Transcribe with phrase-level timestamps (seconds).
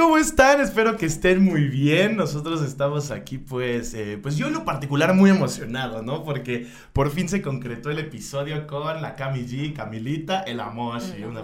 [0.00, 0.62] ¿cómo están?
[0.62, 2.16] Espero que estén muy bien.
[2.16, 6.24] Nosotros estamos aquí, pues, eh, pues yo en lo particular muy emocionado, ¿no?
[6.24, 11.22] Porque por fin se concretó el episodio con la Cami G, Camilita, el Amoshi.
[11.24, 11.42] Una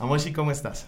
[0.00, 0.32] Amoshi.
[0.32, 0.86] ¿cómo estás?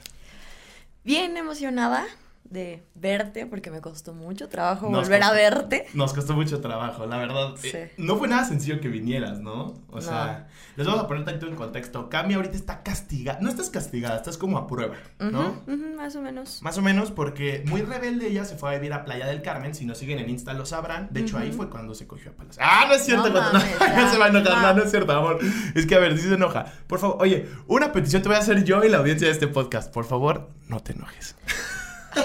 [1.04, 2.06] Bien emocionada
[2.50, 5.86] de verte porque me costó mucho trabajo Nos volver a verte.
[5.94, 7.54] Nos costó mucho trabajo, la verdad.
[7.56, 7.70] Sí.
[7.74, 9.74] Eh, no fue nada sencillo que vinieras, ¿no?
[9.90, 10.00] O No.
[10.00, 12.08] sea, les vamos a poner tantito en contexto.
[12.08, 13.38] Cami ahorita está castigada.
[13.42, 15.62] No estás castigada, estás como a prueba, ¿no?
[15.96, 16.62] Más o menos.
[16.62, 19.74] Más o menos porque muy rebelde ella se fue a vivir a Playa del Carmen.
[19.74, 21.08] Si nos siguen en Insta lo sabrán.
[21.10, 22.56] De hecho, ahí fue cuando se cogió a palas.
[22.60, 23.28] Ah, no es cierto.
[23.28, 24.52] No cuando- mames, no, se va a enojar.
[24.62, 24.74] No, no.
[24.74, 25.38] no es cierto, amor.
[25.74, 26.64] Es que a ver, si se enoja.
[26.86, 29.48] Por favor, oye, una petición te voy a hacer yo y la audiencia de este
[29.48, 29.92] podcast.
[29.92, 31.36] Por favor, no te enojes.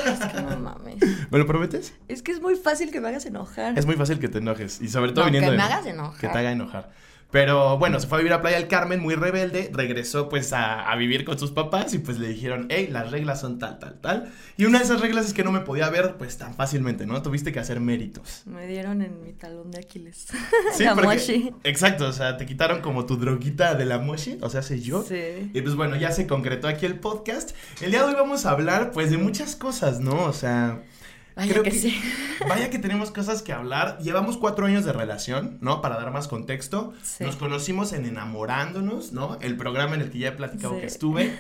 [0.05, 0.97] Es que no mames.
[1.29, 1.93] ¿Me lo prometes?
[2.07, 3.77] Es que es muy fácil que me hagas enojar.
[3.77, 4.81] Es muy fácil que te enojes.
[4.81, 6.19] Y sobre todo No, viniendo que me hagas enojar.
[6.19, 6.91] Que te haga enojar.
[7.33, 10.83] Pero bueno, se fue a vivir a Playa del Carmen, muy rebelde, regresó pues a,
[10.89, 13.99] a vivir con sus papás y pues le dijeron, hey, las reglas son tal, tal,
[13.99, 14.31] tal.
[14.55, 17.23] Y una de esas reglas es que no me podía ver pues tan fácilmente, ¿no?
[17.23, 18.43] Tuviste que hacer méritos.
[18.45, 20.27] Me dieron en mi talón de Aquiles.
[20.75, 21.51] Sí, La porque- mochi.
[21.63, 25.01] Exacto, o sea, te quitaron como tu droguita de la mochi, o sea, sé yo.
[25.01, 25.49] Sí.
[25.55, 27.55] Y pues bueno, ya se concretó aquí el podcast.
[27.81, 30.23] El día de hoy vamos a hablar pues de muchas cosas, ¿no?
[30.25, 30.83] O sea...
[31.35, 31.99] Vaya creo que, sí.
[32.47, 33.97] Vaya que tenemos cosas que hablar.
[33.99, 35.81] Llevamos cuatro años de relación, ¿no?
[35.81, 36.93] Para dar más contexto.
[37.01, 37.23] Sí.
[37.23, 39.37] Nos conocimos en Enamorándonos, ¿no?
[39.41, 40.81] El programa en el que ya he platicado Sí.
[40.81, 41.37] que estuve.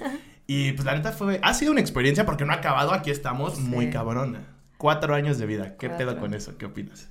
[0.47, 3.55] Y pues la neta fue, ha sido una experiencia porque no ha acabado, aquí estamos
[3.55, 3.61] Sí.
[3.61, 4.47] muy cabrona.
[4.77, 5.77] Cuatro años de vida.
[5.77, 6.57] ¿Qué pedo con eso?
[6.57, 7.07] ¿Qué opinas?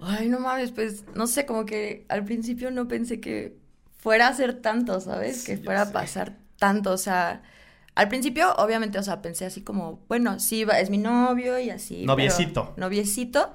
[0.00, 3.56] Ay, no mames, pues no sé, como que al principio no pensé que
[3.96, 5.44] fuera a ser tanto, ¿sabes?
[5.44, 7.42] Que fuera a pasar tanto, o sea,
[7.96, 11.70] al principio obviamente, o sea, pensé así como, bueno, sí, va- es mi novio y
[11.70, 11.94] así.
[11.96, 12.74] pero- Noviecito.
[12.76, 13.52] noviecito,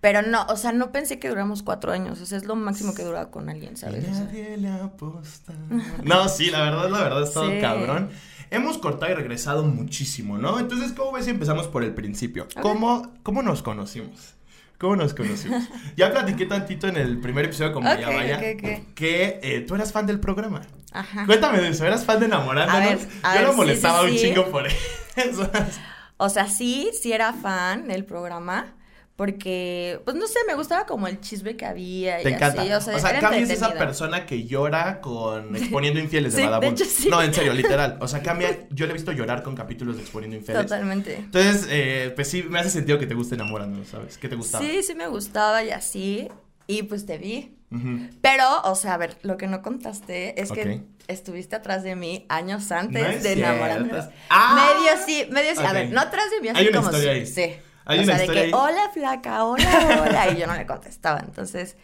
[0.00, 2.94] pero no, o sea, no pensé que duramos cuatro años, o sea, es lo máximo
[2.94, 4.04] que dura con alguien, ¿sabes?
[4.08, 5.54] O sea, Nadie le aposta.
[6.04, 7.58] No, sí, la verdad, la verdad, es todo Sí.
[7.60, 8.10] cabrón.
[8.52, 10.58] Hemos cortado y regresado muchísimo, ¿no?
[10.58, 12.48] Entonces, ¿cómo ves si empezamos por el principio?
[12.60, 14.34] ¿Cómo, ¿Cómo nos conocimos?
[14.80, 15.64] ¿Cómo nos conocimos?
[15.96, 18.40] Ya platiqué tantito en el primer episodio con Vaya Ok, Vaya
[18.94, 20.62] que eh, tú eras fan del programa.
[20.90, 21.26] Ajá.
[21.26, 22.82] Cuéntame de eso, ¿eras fan de Enamorándonos?
[22.82, 24.24] A ver, a Yo lo molestaba sí, un sí.
[24.24, 24.66] chingo por
[25.16, 25.50] eso.
[26.16, 28.74] O sea, sí, sí era fan del programa,
[29.20, 32.62] porque, pues no sé, me gustaba como el chisme que había y Te encanta.
[32.62, 36.36] así, o sea, o sea, Cami es esa persona que llora con Exponiendo Infieles de
[36.38, 36.72] Sí, de Badabun.
[36.74, 37.10] hecho, sí.
[37.10, 37.98] No, en serio, literal.
[38.00, 40.62] O sea, Cami, yo le he visto llorar con capítulos de Exponiendo Infieles.
[40.62, 41.16] Totalmente.
[41.16, 44.16] Entonces, eh, pues sí, me hace sentido que te guste enamorando, ¿sabes?
[44.16, 44.64] Que te gustaba.
[44.64, 46.28] Sí, sí me gustaba y así,
[46.66, 47.58] y pues te vi.
[48.22, 52.24] Pero, o sea, a ver, lo que no contaste es que estuviste atrás de mí
[52.30, 54.06] años antes No es de enamorarnos.
[54.30, 54.72] ¡Ah!
[54.74, 55.62] Medio sí, medio sí.
[55.66, 57.26] A ver, no atrás de mí, así Hay una como historia si- ahí.
[57.50, 57.56] Sí.
[57.90, 58.52] Hay o una sea, de historia que, ahí.
[58.54, 61.20] hola flaca, hola, hola, y yo no le contestaba.
[61.20, 61.76] Entonces,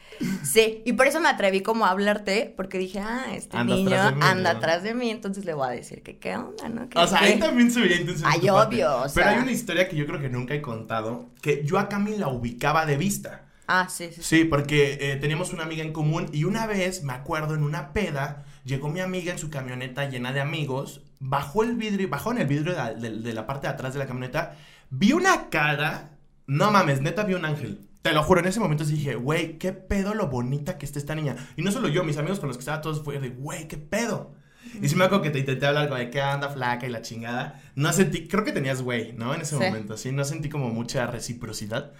[0.42, 3.88] sí, y por eso me atreví como a hablarte, porque dije, ah, este Anda niño
[3.96, 4.58] atrás de mí, anda ¿no?
[4.58, 6.88] atrás de mí, entonces le voy a decir que qué onda, ¿no?
[6.88, 7.24] ¿Qué- O sea, qué?
[7.26, 8.24] ahí también se veía intenso.
[8.26, 9.30] en Ay, obvio, o Pero sea.
[9.30, 12.28] hay una historia que yo creo que nunca he contado, que yo a Cami la
[12.28, 13.42] ubicaba de vista.
[13.68, 14.22] Ah, sí, sí, sí.
[14.22, 17.92] Sí, porque eh, teníamos una amiga en común y una vez, me acuerdo, en una
[17.92, 22.38] peda, llegó mi amiga en su camioneta llena de amigos, bajó el vidrio, bajó en
[22.38, 24.54] el vidrio de de- de la parte de atrás de la camioneta,
[24.90, 26.10] vi una cara,
[26.46, 27.80] no mames, neta vi un ángel.
[28.02, 30.98] Te lo juro, en ese momento sí dije, güey, qué pedo lo bonita que está
[30.98, 31.34] esta niña.
[31.56, 33.76] Y no solo yo, mis amigos con los que estaba todos fue de, güey, qué
[33.78, 34.32] pedo.
[34.80, 37.02] Y sí me acuerdo que te intenté hablar como de qué anda flaca y la
[37.02, 37.60] chingada.
[37.74, 39.34] No sentí, creo que tenías güey, ¿no?
[39.34, 39.62] En ese Sí.
[39.62, 41.92] momento, sí, no sentí como mucha reciprocidad.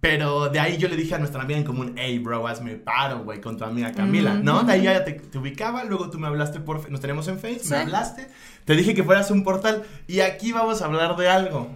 [0.00, 3.24] Pero de ahí yo le dije a nuestra amiga en común, hey, bro, hazme paro,
[3.24, 4.62] güey, con tu amiga Camila, ¿no?
[4.64, 6.90] De ahí ya te, te ubicaba, luego tú me hablaste por...
[6.90, 7.74] Nos tenemos en Face, me Sí.
[7.74, 8.28] hablaste,
[8.66, 11.70] te dije que fueras un portal y aquí vamos a hablar de algo.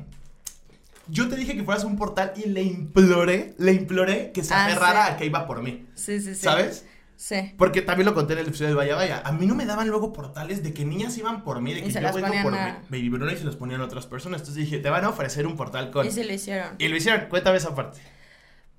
[1.08, 4.66] Yo te dije que fueras un portal y le imploré, le imploré que se Ah,
[4.66, 5.12] aferrara sí.
[5.12, 6.42] a que iba por mí, Sí, sí, sí.
[6.42, 6.84] ¿sabes?
[7.16, 7.52] Sí.
[7.58, 9.22] Porque también lo conté en el episodio del Vaya Vaya.
[9.24, 11.90] A mí no me daban luego portales de que niñas iban por mí, de que
[11.90, 14.40] yo vengo por a- mí, Baby Bruno y se los ponían a otras personas.
[14.42, 16.06] Entonces dije, te van a ofrecer un portal con...
[16.06, 16.76] Y se lo hicieron.
[16.78, 17.98] Y lo hicieron, cuéntame esa parte.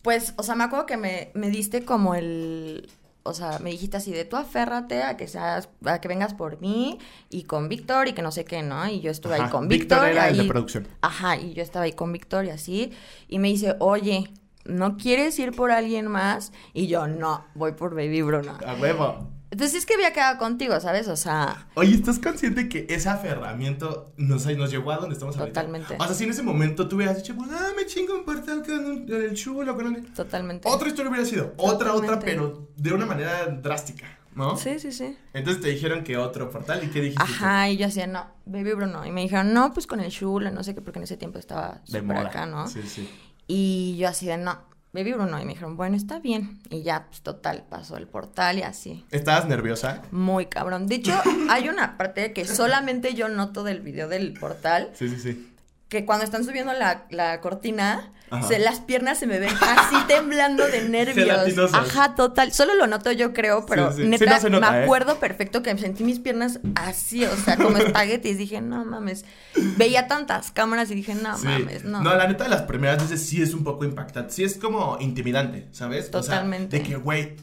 [0.03, 2.89] Pues, o sea, me acuerdo que me, me diste como el.
[3.29, 6.59] O sea, me dijiste así de tú aférrate a que seas, a que vengas por
[6.59, 6.97] mí
[7.29, 8.87] y con Víctor y que no sé qué, ¿no?
[8.87, 10.11] Y yo estuve ahí con Víctor Víctor.
[10.11, 10.87] era el de ahí- producción.
[11.01, 12.91] Ajá, y yo estaba ahí con Víctor y así.
[13.27, 14.31] Y me dice, oye,
[14.65, 16.51] ¿no quieres ir por alguien más?
[16.73, 18.57] Y yo, no, voy por Baby Bruno.
[18.65, 19.29] A huevo.
[19.51, 21.07] Entonces es que había quedado contigo, ¿sabes?
[21.07, 25.61] O sea, Oye, ¿estás consciente que ese aferramiento nos, nos llevó a donde estamos ahorita?
[25.61, 25.95] Totalmente.
[25.99, 28.63] O sea, si en ese momento tú hubieras dicho, pues, ah, me chingo un portal
[28.65, 30.13] con un- el chulo, con el...
[30.13, 30.67] totalmente.
[30.69, 31.53] Otra historia hubiera sido.
[31.57, 34.05] Otra, otra, pero de una manera drástica,
[34.35, 34.55] ¿no?
[34.55, 35.17] Sí, sí, sí.
[35.33, 37.23] Entonces te dijeron que otro portal, ¿y qué dijiste?
[37.23, 37.31] tú?
[37.33, 39.05] Ajá, y yo hacía, no, Baby Bruno.
[39.05, 41.39] Y me dijeron, no, pues con el Chulo, no sé qué, porque en ese tiempo
[41.39, 42.67] estaba súper acá, ¿no?
[42.67, 43.09] Sí, sí.
[43.47, 44.59] Y yo así de, no,
[44.91, 45.39] Baby Bruno.
[45.39, 46.59] Y me dijeron, bueno, está bien.
[46.69, 49.05] Y ya, pues total, pasó el portal y así.
[49.11, 50.01] ¿Estabas nerviosa?
[50.11, 50.87] Muy cabrón.
[50.87, 51.13] De hecho,
[51.49, 55.45] hay una parte que solamente yo noto del video del portal, Sí, sí, sí.
[55.89, 58.11] Que cuando están subiendo la, la cortina,
[58.47, 61.73] se, las piernas se me ven así temblando de nervios.
[61.73, 62.53] Ajá, total.
[62.53, 64.03] Solo lo noto yo creo, pero Sí, sí.
[64.03, 64.83] Sí, neta, no nota, me ¿eh?
[64.83, 68.37] acuerdo perfecto que sentí mis piernas así, o sea, como espaguetis.
[68.37, 69.25] Dije, no mames.
[69.77, 72.03] Veía tantas cámaras y dije, no mames, no.
[72.03, 74.31] la neta de las primeras veces sí es un poco impactante.
[74.31, 76.09] Sí es como intimidante, ¿sabes?
[76.13, 76.77] O sea, Totalmente.
[76.77, 77.35] de que, güey,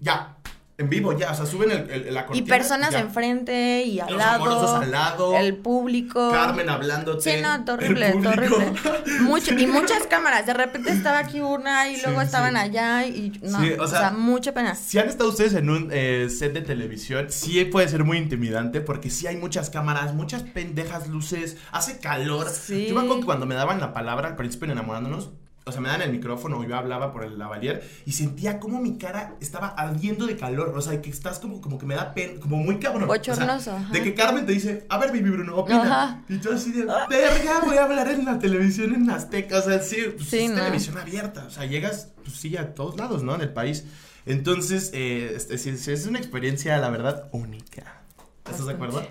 [0.00, 0.36] ya,
[0.76, 2.46] en vivo, ya, o sea, suben el, el- la y cortina.
[2.48, 3.00] personas ya.
[3.00, 4.44] enfrente y al Los lado.
[4.44, 5.36] amorosos al lado.
[5.36, 6.30] El público.
[6.32, 7.36] Carmen hablándote.
[7.36, 8.72] Sí, no, horrible, horrible.
[9.20, 10.46] Mucho, y muchas cámaras.
[10.46, 12.26] De repente estaba aquí una y luego sí.
[12.26, 13.58] estaban allá y no.
[13.82, 14.74] O, sea, mucha pena.
[14.74, 18.80] Si han estado ustedes en un eh, set de televisión, sí puede ser muy intimidante
[18.80, 22.48] porque sí hay muchas cámaras, muchas pendejas luces, hace calor.
[22.50, 22.86] Sí.
[22.88, 25.30] Yo me acuerdo que cuando me daban la palabra al principio en enamorándonos,
[25.66, 28.98] o sea, me dan el micrófono yo hablaba por el lavalier y sentía como mi
[28.98, 30.74] cara estaba ardiendo de calor.
[30.76, 33.04] O sea, que estás como, como que me da pena, como muy cabrón.
[33.04, 35.82] O sea, Bochornoso, de que Carmen te dice, a ver, Baby Bruno, opina.
[35.82, 36.22] Ajá.
[36.28, 39.58] Y tú así de, verga, voy a hablar en la televisión en Azteca.
[39.58, 40.56] O sea, sí, pues, Sí, es no.
[40.56, 41.44] televisión abierta.
[41.46, 43.34] O sea, llegas, pues sí, a todos lados, ¿no?
[43.34, 43.84] En el país.
[44.26, 48.02] Entonces, eh, este, sí, sí, es una experiencia, la verdad, única.
[48.44, 49.06] ¿Estás de acuerdo?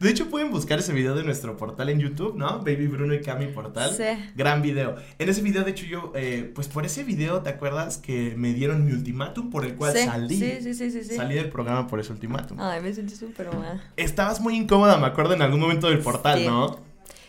[0.00, 2.60] De hecho, pueden buscar ese video de nuestro portal en YouTube, ¿no?
[2.60, 3.90] Baby Bruno y Cami Portal.
[3.94, 4.04] Sí.
[4.34, 4.96] Gran video.
[5.18, 8.54] En ese video, de hecho, yo, eh, pues por ese video, ¿te acuerdas que me
[8.54, 10.38] dieron mi ultimátum por el cual Sí, salí?
[10.38, 11.16] sí, sí, sí, sí.
[11.16, 12.58] Salí del programa por ese ultimátum.
[12.58, 13.82] Ay, me sentí súper mal.
[13.96, 16.46] Estabas muy incómoda, me acuerdo, en algún momento del portal, Sí.
[16.46, 16.78] ¿no?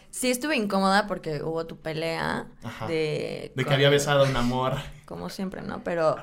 [0.09, 2.87] Sí, estuve incómoda porque hubo tu pelea Ajá.
[2.87, 3.51] de...
[3.53, 4.75] De que había besado a un amor.
[5.11, 5.83] Como siempre, ¿no?
[5.83, 6.15] Pero,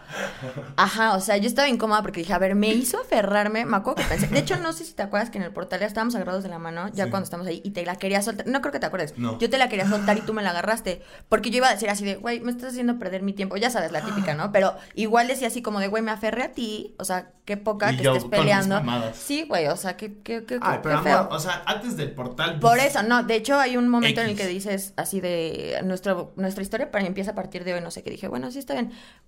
[0.76, 3.96] ajá, o sea, yo estaba incómoda porque dije, a ver, me hizo aferrarme, me acuerdo
[4.02, 6.14] que pensé, de hecho, no sé si te acuerdas que en el portal ya estábamos
[6.14, 7.11] agarrados de la mano, ya Sí.
[7.11, 9.38] cuando estamos ahí, y te la quería soltar, no creo que te acuerdes, No.
[9.38, 11.90] yo te la quería soltar y tú me la agarraste, porque yo iba a decir
[11.90, 14.52] así de, güey, me estás haciendo perder mi tiempo, ya sabes, la típica, ¿no?
[14.52, 17.93] Pero igual decía así como de, güey, me aferré a ti, o sea, qué poca
[17.93, 18.81] Y que yo estés peleando.
[19.12, 21.19] Sí, güey, o sea, qué, qué, qué, Ay, qué pero feo.
[21.19, 22.58] amor, o sea, antes del portal.
[22.58, 25.79] Por pues, eso, no, de hecho hay un momento en el que dices así de
[25.84, 28.58] nuestro, nuestra historia para empieza a partir de hoy, no sé qué, dije, bueno, sí
[28.58, 28.78] está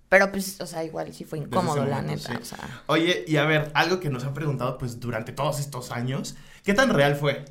[0.09, 2.37] pero pues, o sea, igual sí fue incómodo, la neta, sí.
[2.41, 2.83] o sea.
[2.87, 6.73] Oye, y a ver, algo que nos han preguntado pues durante todos estos años, ¿qué
[6.73, 7.45] tan real fue?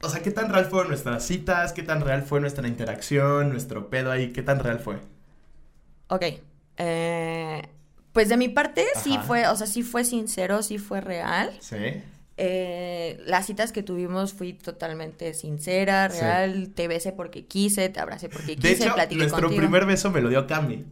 [0.00, 1.72] O sea, ¿qué tan real fueron nuestras citas?
[1.72, 4.32] ¿Qué tan real fue nuestra interacción, nuestro pedo ahí?
[4.32, 5.00] ¿Qué tan real fue?
[6.08, 6.22] Ok,
[6.76, 7.62] eh,
[8.12, 11.56] pues de mi parte sí fue, o sea, sí fue sincero, sí fue real.
[11.60, 12.02] Sí.
[12.36, 16.20] Eh, las citas que tuvimos fui totalmente sincera, Sí.
[16.20, 19.60] real, te besé porque quise, te abracé porque De quise, hecho, platiqué nuestro contigo.
[19.60, 20.84] primer beso me lo dio Cami.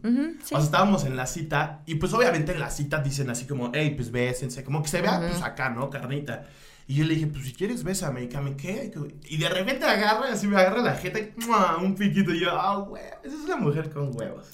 [0.43, 0.55] Sí.
[0.55, 3.71] O sea, estábamos en la cita y pues obviamente en la cita dicen así como,
[3.73, 5.89] hey, pues bésense, como que se vea pues acá, ¿no?
[5.89, 6.45] Carnita.
[6.87, 8.91] Y yo le dije, pues si quieres bésame, y Cami, ¿qué?
[9.29, 11.31] Y de repente agarra, así me agarra la jeta y
[11.81, 14.47] un piquito y yo, ah, huevos, esa es una mujer con huevos.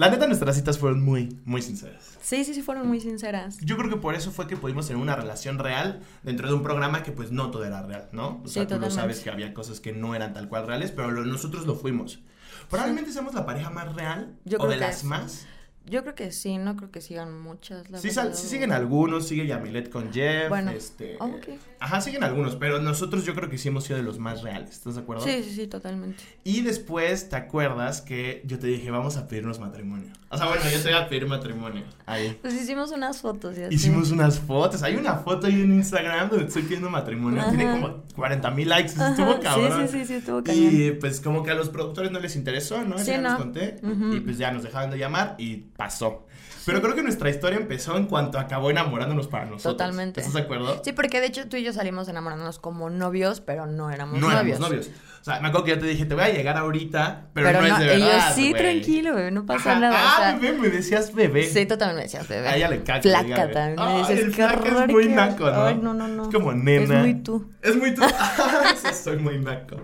[0.00, 2.16] La neta, nuestras citas fueron muy, muy sinceras.
[2.22, 3.58] Sí, sí, sí, fueron muy sinceras.
[3.58, 6.62] Yo creo que por eso fue que pudimos tener una relación real dentro de un
[6.62, 8.40] programa que pues no todo era real, ¿no?
[8.44, 10.90] O sea, Sí, tú lo sabes que había cosas que no eran tal cual reales,
[10.90, 12.20] pero lo- nosotros lo fuimos.
[12.68, 15.04] Probablemente seamos la pareja más real Yo o de las es.
[15.04, 15.46] más.
[15.90, 17.90] Yo creo que sí, no creo que sigan muchas.
[17.90, 21.16] La Sí, sal- sí siguen algunos, sigue Yamilet con Jeff, Bueno, este...
[21.18, 21.48] ok.
[21.80, 24.70] Ajá, siguen algunos, pero nosotros yo creo que sí hemos sido de los más reales,
[24.70, 25.24] ¿estás de acuerdo?
[25.24, 26.22] Sí, sí, sí, totalmente.
[26.44, 30.12] Y después, ¿te acuerdas que yo te dije, vamos a pedirnos matrimonio?
[30.32, 31.82] O sea, bueno, yo te voy a pedir matrimonio.
[32.06, 32.38] Ahí.
[32.40, 33.74] Pues hicimos unas fotos y así.
[33.74, 34.82] Hicimos unas fotos.
[34.84, 37.40] Hay una foto ahí en Instagram donde estoy pidiendo matrimonio.
[37.40, 37.50] Ajá.
[37.50, 38.92] Tiene como 40 mil likes.
[38.92, 39.88] Ajá, Estuvo cabrón.
[39.88, 40.68] Sí, sí, sí, sí, estuvo cañón.
[40.72, 42.96] Y pues como que a los productores no les interesó, ¿no?
[42.98, 43.38] Sí, ya les no.
[43.38, 43.78] conté.
[43.82, 44.12] Ujú.
[44.14, 46.26] Y pues ya nos dejaron de llamar y pasó.
[46.66, 49.72] Pero creo que nuestra historia empezó en cuanto acabó enamorándonos para nosotros.
[49.78, 50.20] Totalmente.
[50.20, 50.82] ¿Estás de acuerdo?
[50.84, 54.28] Sí, porque de hecho tú y yo salimos enamorándonos como novios, pero no éramos No
[54.28, 54.58] novios.
[54.58, 54.90] éramos novios.
[55.20, 57.62] O sea, me acuerdo que yo te dije, te voy a llegar ahorita, pero, Pero,
[57.62, 58.34] no, no, es de y yo, verdad.
[58.34, 58.62] sí, güey".
[58.62, 59.80] tranquilo, bebé, no pasa Ajá.
[59.80, 59.96] nada.
[59.98, 61.44] Ah, o sea, bebé, me decías bebé.
[61.44, 62.48] Sí, totalmente me decías, bebé.
[62.48, 63.52] A ella le diga Flaca bebé.
[63.54, 63.76] también.
[63.78, 65.64] Ay, Me el qué es muy naco, ¿no?
[65.66, 66.22] Ay, no, no, no.
[66.24, 66.94] Es como nena.
[66.96, 67.50] Es muy tú.
[67.62, 68.02] Es muy tú.
[68.82, 69.76] Sí, soy muy naco.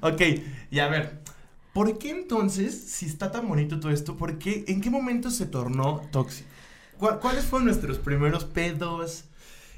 [0.00, 0.20] Ok,
[0.70, 1.20] y a ver,
[1.74, 5.44] ¿por qué entonces, si está tan bonito todo esto, por qué, en qué momento se
[5.44, 6.48] tornó tóxico?
[6.98, 9.24] ¿Cuál- ¿Cuáles fueron nuestros primeros pedos?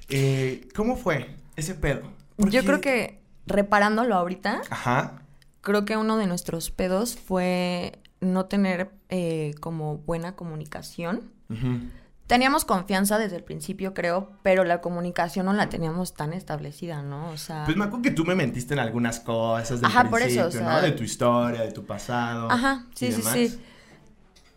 [0.08, 2.02] Eh, ¿Cómo fue ese pedo?
[2.36, 5.22] ¿Por Yo creo que reparándolo ahorita, Ajá.
[5.62, 11.32] creo que uno de nuestros pedos fue no tener eh, como buena comunicación.
[11.50, 11.78] Ujú.
[12.26, 17.30] Teníamos confianza desde el principio, creo, pero la comunicación no la teníamos tan establecida, ¿no?
[17.30, 20.20] O sea, Pues me acuerdo que tú me mentiste en algunas cosas del Ajá, por
[20.22, 20.82] eso, principio, o sea- ¿no?
[20.82, 22.50] De tu historia, de tu pasado.
[22.50, 23.32] Ajá, y sí, sí, demás.
[23.34, 23.60] sí.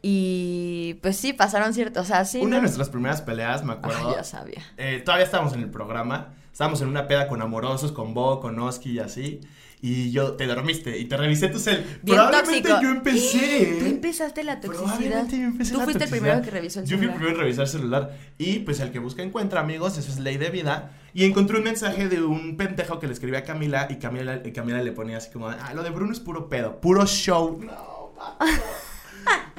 [0.02, 2.40] Y pues sí, pasaron ciertos, o sea, sí.
[2.42, 4.16] Una de nuestras primeras peleas, me Ay, acuerdo.
[4.16, 4.64] ya sabía.
[4.78, 6.34] eh, todavía estábamos en el programa.
[6.52, 9.42] Estábamos en una peda con amorosos, con Bo, con Oski y así.
[9.82, 11.86] Y yo te dormiste y te revisé tu cel.
[12.04, 12.82] Bien Probablemente tóxico.
[12.82, 13.78] yo empecé.
[13.80, 14.86] Tú empezaste la toxicidad.
[14.96, 16.32] Probablemente yo empecé Tú la fuiste el toxicidad.
[16.34, 17.18] primero que revisó el Yo fui el celular.
[17.18, 18.18] primero en revisar el celular.
[18.38, 20.92] Y pues el que busca encuentra, amigos, eso es ley de vida.
[21.14, 24.52] Y encontré un mensaje de un pendejo que le escribía a Camila y Camila, y
[24.52, 27.60] Camila le ponía así como, ah, lo de Bruno es puro pedo, puro show.
[27.64, 28.46] No, vato.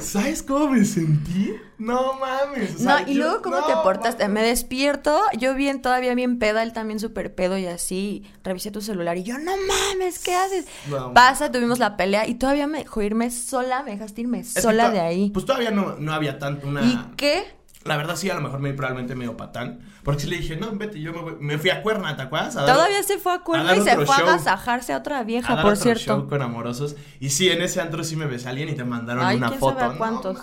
[0.00, 1.54] ¿Sabes cómo me sentí?
[1.78, 2.75] No mames.
[2.75, 4.28] o sea, No, y yo- luego cómo no, te portaste.
[4.28, 8.25] Me despierto, yo bien, todavía bien peda, él también súper pedo y así.
[8.45, 10.66] Revisé tu celular y yo, no mames, ¿qué haces?
[10.88, 11.14] No.
[11.14, 15.00] Pasa, tuvimos la pelea y todavía me dejó irme sola, me dejaste irme sola de
[15.00, 15.30] ahí.
[15.30, 16.83] Pues todavía no, no había tanto una...
[16.85, 17.45] ¿Y qué?
[17.85, 19.81] La verdad sí, a lo mejor me probablemente medio patán.
[20.05, 22.55] Porque sí le dije, no, vete, yo me, voy- me fui a Cuerna, ¿te acuerdas?
[22.57, 24.15] A dar- Todavía se fue a a cuerda dar y se fue show.
[24.15, 26.03] a agasajarse a otra a vieja, dar por otro cierto.
[26.05, 26.97] show con amorosos.
[27.21, 29.49] Y sí, en ese antro sí me besé a alguien y te mandaron Ay, una
[29.49, 29.79] quién foto.
[29.81, 30.39] sabe a cuántos.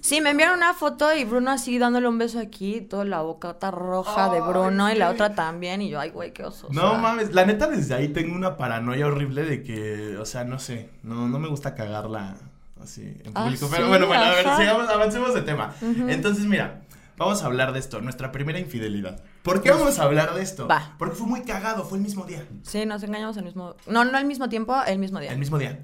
[0.00, 3.52] Sí, me enviaron una foto y Bruno así dándole un beso aquí, toda la boca
[3.54, 5.82] toda roja de Bruno y la otra también.
[5.82, 6.68] Y yo, ay, güey, qué oso.
[6.68, 6.98] o No sea.
[6.98, 10.88] mames, la neta desde ahí tengo una paranoia horrible de que, o sea, no sé,
[11.02, 12.36] no, no me gusta cagarla
[12.82, 13.66] así en Ah, público.
[13.66, 15.74] sí, Pero bueno, bueno, a ver, sigamos, avancemos de tema.
[15.80, 16.82] Entonces, mira,
[17.16, 19.22] vamos a hablar de esto, nuestra primera infidelidad.
[19.42, 20.66] ¿Por qué vamos a hablar de esto?
[20.68, 20.94] Va.
[20.98, 22.44] Porque fue muy cagado, fue el mismo día.
[22.62, 23.74] Sí, nos engañamos al mismo...
[23.86, 25.32] No, no al mismo tiempo, el mismo día.
[25.32, 25.80] El mismo día.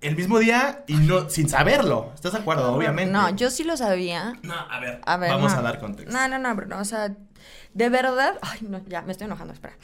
[0.00, 2.10] El mismo día y no, sin saberlo.
[2.14, 2.72] ¿Estás de acuerdo?
[2.74, 3.12] Obviamente.
[3.12, 4.34] No, yo sí lo sabía.
[4.42, 5.58] No, a ver, A ver, vamos no.
[5.60, 6.12] a dar contexto.
[6.12, 7.14] No, no, no, Bruno, o sea,
[7.72, 8.34] de verdad...
[8.42, 9.74] Ay, no, ya, me estoy enojando, espera.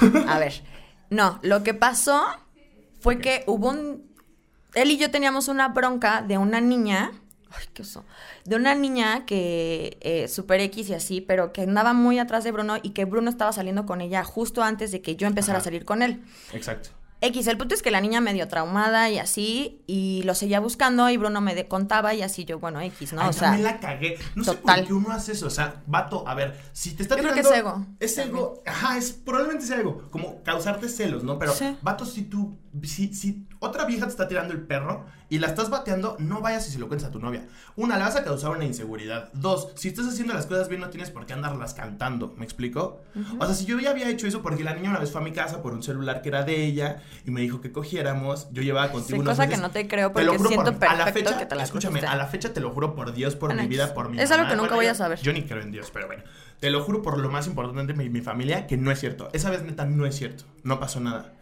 [0.28, 0.62] A ver,
[1.10, 2.22] no, lo que pasó
[3.00, 4.07] fue que hubo un...
[4.82, 7.12] Él y yo teníamos una bronca de una niña...
[7.50, 8.04] Ay, qué oso.
[8.44, 9.98] De una niña que...
[10.00, 13.30] Eh, super X y así, pero que andaba muy atrás de Bruno y que Bruno
[13.30, 15.62] estaba saliendo con ella justo antes de que yo empezara Ajá.
[15.62, 16.22] a salir con él.
[16.52, 16.90] Exacto.
[17.20, 21.10] X, el punto es que la niña medio traumada y así, y lo seguía buscando
[21.10, 23.22] y Bruno me contaba y así yo, bueno, X, ¿no?
[23.22, 24.18] Ay, o sea, también la cagué.
[24.36, 25.46] No sé por qué uno hace eso.
[25.46, 27.86] O sea, vato, a ver, si te está Yo creo que tirando- es ego.
[27.98, 28.62] Es ego.
[28.66, 30.08] Ajá, es probablemente sea ego.
[30.10, 31.38] Como causarte celos, ¿no?
[31.38, 31.76] Pero, Sí.
[31.82, 32.56] vato, si tú.
[32.84, 36.68] Si, si otra vieja te está tirando el perro y la estás bateando, no vayas
[36.68, 37.48] y se lo cuentes a tu novia.
[37.74, 39.30] Una, le vas a causar una inseguridad.
[39.32, 42.34] Dos, si estás haciendo las cosas bien, no tienes por qué andarlas cantando.
[42.36, 43.00] ¿Me explico?
[43.40, 45.24] O sea, si yo ya había hecho eso porque la niña una vez fue a
[45.24, 48.62] mi casa por un celular que era de ella y me dijo que cogiéramos, yo
[48.62, 49.62] llevaba contigo Sí, unos cosa que meses.
[49.62, 51.62] no te creo Te lo porque juro siento por- a la fecha, que te la
[51.64, 52.06] Escúchame, cogiste.
[52.12, 54.44] a la fecha te lo juro por Dios, por mi vida, por mi Es algo
[54.44, 54.54] mamá.
[54.54, 55.20] que nunca voy a saber.
[55.20, 56.22] Yo ni creo en Dios, pero bueno.
[56.60, 59.28] Te lo juro por lo más importante de mi, mi familia que no es cierto.
[59.32, 60.44] Esa vez neta no es cierto.
[60.64, 61.34] No pasó nada.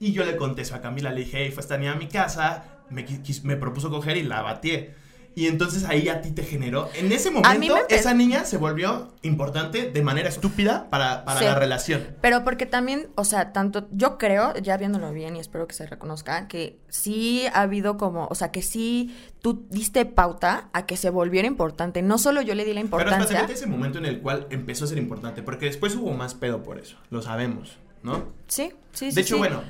[0.00, 2.08] Y yo le conté eso a Camila, le dije, hey, fue esta niña a mi
[2.08, 3.06] casa, me,
[3.44, 4.88] me propuso coger y la batí.
[5.36, 6.88] Y entonces ahí a ti te generó.
[6.94, 11.44] En ese momento, esa niña se volvió importante de manera estúpida para, para Sí.
[11.46, 12.06] la relación.
[12.20, 15.86] Pero porque también, o sea, tanto, yo creo, ya viéndolo bien y espero que se
[15.86, 20.96] reconozca, que sí ha habido como, o sea, que sí tú diste pauta a que
[20.96, 22.00] se volviera importante.
[22.00, 23.40] No solo yo le di la Pero importancia.
[23.40, 26.34] vete a ese momento en el cual empezó a ser importante, porque después hubo más
[26.34, 28.28] pedo por eso, lo sabemos, ¿no?
[28.46, 29.14] Sí, sí, sí.
[29.16, 29.38] de hecho, sí.
[29.40, 29.62] bueno,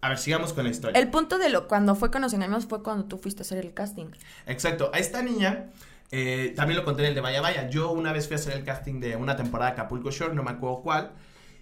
[0.00, 0.98] a ver, sigamos con la historia.
[1.00, 3.58] El punto de lo cuando fue con los engaños fue cuando tú fuiste a hacer
[3.58, 4.06] el casting.
[4.46, 5.66] Exacto, a esta niña,
[6.10, 8.54] eh, también lo conté en el de Vaya Vaya, yo una vez fui a hacer
[8.54, 11.10] el casting de una temporada de Acapulco Shore, no me acuerdo cuál,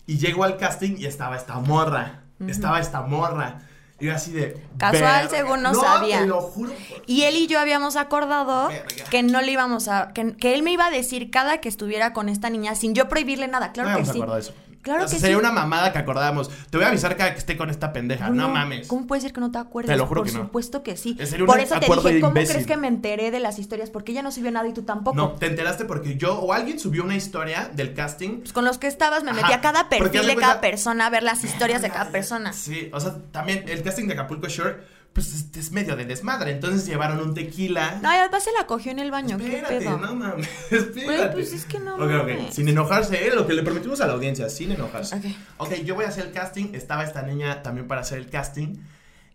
[0.06, 3.60] y llego al casting y estaba esta morra, estaba esta morra,
[3.98, 4.62] y así de...
[4.76, 5.28] Casual, "Verga".
[5.30, 6.18] según no sabía.
[6.20, 6.70] te lo juro.
[6.72, 9.04] por- Y él y yo habíamos acordado Verga.
[9.10, 10.12] que no le íbamos a.
[10.12, 13.08] Que, que él me iba a decir cada que estuviera con esta niña sin yo
[13.08, 13.72] prohibirle nada.
[13.72, 14.50] Claro no que habíamos sí.
[14.50, 14.54] eso.
[14.86, 15.40] Claro O sea, que sería sí.
[15.40, 16.48] una mamada que acordábamos.
[16.70, 18.30] Te voy a avisar cada que esté con esta pendeja.
[18.30, 18.86] No, mames.
[18.86, 19.90] ¿Cómo puede ser que no te acuerdes?
[19.90, 20.44] Te lo juro Por que no.
[20.44, 21.16] supuesto que sí.
[21.24, 22.52] Sería un Por eso te dije, ¿cómo imbécil.
[22.52, 23.90] crees que me enteré de las historias?
[23.90, 25.16] Porque ella no subió nada y tú tampoco.
[25.16, 28.38] No, te enteraste porque yo o alguien subió una historia del casting.
[28.42, 31.10] Pues con los que estabas me Ajá, metí a cada perfil de cada persona a
[31.10, 32.52] ver las historias de cada persona.
[32.52, 34.76] Sí, o sea, también el casting de Acapulco Shore,
[35.16, 36.50] pues es, medio de desmadre.
[36.50, 38.00] Entonces llevaron un tequila.
[38.02, 39.38] No, y además se la cogió en el baño.
[39.38, 39.96] Espérate, ¿Qué pedo?
[39.96, 41.32] no mames, espérate.
[41.32, 43.34] Pues es que no Ok, ok, sin enojarse, ¿eh?
[43.34, 45.16] lo que le prometimos a la audiencia, sin enojarse.
[45.16, 45.24] Ok.
[45.56, 48.74] Ok, yo voy a hacer el casting, estaba esta niña también para hacer el casting,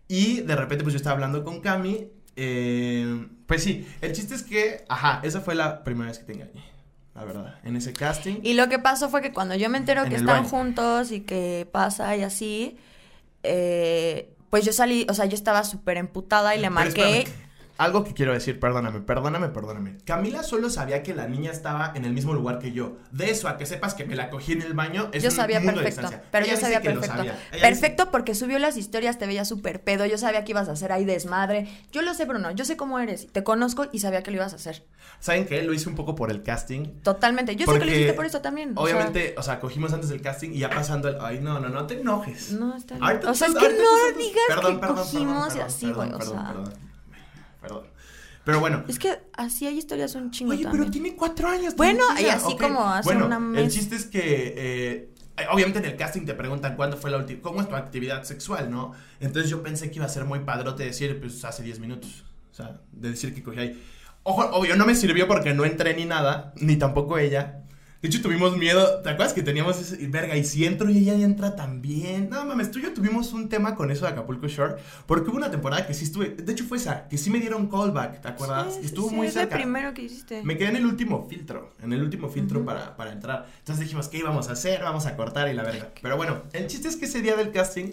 [0.06, 4.44] y de repente pues yo estaba hablando con Cami, eh, pues sí, el chiste es
[4.44, 6.62] que, ajá, esa fue la primera vez que te engañé,
[7.16, 8.36] la verdad, en ese casting.
[8.44, 10.48] Y lo que pasó fue que cuando yo me entero En que están baño.
[10.48, 12.78] juntos y que pasa y así,
[13.42, 17.20] eh, pues yo salí, o sea, yo estaba súper emputada y le marqué.
[17.20, 19.96] espérame, Algo que quiero decir, perdóname, perdóname, perdóname.
[20.04, 22.96] Camila solo sabía que la niña estaba en el mismo lugar que yo.
[23.10, 25.36] De eso a que sepas que me la cogí en el baño es Yo un
[25.36, 26.28] sabía mundo de perfecto, distancia.
[26.30, 27.16] pero Ella yo sabía perfecto.
[27.16, 27.32] sabía.
[27.32, 30.68] Ella dice- Perfecto porque subió las historias, te veía súper pedo, yo sabía que ibas
[30.68, 31.66] a hacer ahí desmadre.
[31.92, 34.52] Yo lo sé, Bruno, yo sé cómo eres, te conozco y sabía que lo ibas
[34.52, 34.84] a hacer.
[35.18, 35.62] ¿Saben qué?
[35.62, 37.00] Lo hice un poco por el casting.
[37.02, 38.72] Totalmente, yo sé que lo hiciste por eso también.
[38.76, 41.16] o sea, Obviamente, o sea, cogimos antes del casting y ya pasando el.
[41.20, 42.52] Ay, no, no, no te enojes.
[42.52, 43.04] No, está bien.
[43.04, 46.12] Ahorita O sea, tú- es que no digas perdón, que perdón, cogimos y así, güey,
[46.12, 46.54] o sea.
[47.62, 47.86] Perdón.
[48.44, 48.84] Pero bueno.
[48.88, 50.82] Es que así hay historias un chingo Oye, también.
[50.82, 51.76] pero tiene cuatro años.
[51.76, 53.72] Bueno, y así como hace bueno, una El mes.
[53.74, 57.40] chiste es que eh, eh, obviamente en el casting te preguntan cuándo fue la última,
[57.40, 58.92] cómo es tu actividad sexual, ¿no?
[59.20, 62.24] Entonces yo pensé que iba a ser muy padrote decir, pues hace 10 minutos.
[62.50, 63.82] O sea, de decir que cogí ahí.
[64.24, 67.62] Ojo, obvio, no me sirvió porque no entré ni nada, ni tampoco ella.
[68.02, 69.00] De hecho, tuvimos miedo.
[69.00, 70.08] ¿Te acuerdas que teníamos ese.
[70.08, 72.28] Verga, y si entro y ella entra también?
[72.28, 74.74] No mames, tú y yo tuvimos un tema con eso de Acapulco Shore.
[75.06, 76.30] Porque hubo una temporada que sí estuve.
[76.30, 78.74] De hecho, fue esa, que sí me dieron callback, ¿te acuerdas?
[78.74, 79.54] Sí, estuvo sí, muy es el cerca.
[79.54, 80.42] primero que hiciste.
[80.42, 83.46] Me quedé en el último filtro, en el último filtro para, para entrar.
[83.60, 84.82] Entonces dijimos, ¿qué íbamos a hacer?
[84.82, 85.92] Vamos a cortar y la verga.
[86.02, 87.92] Pero bueno, el chiste es que ese día del casting,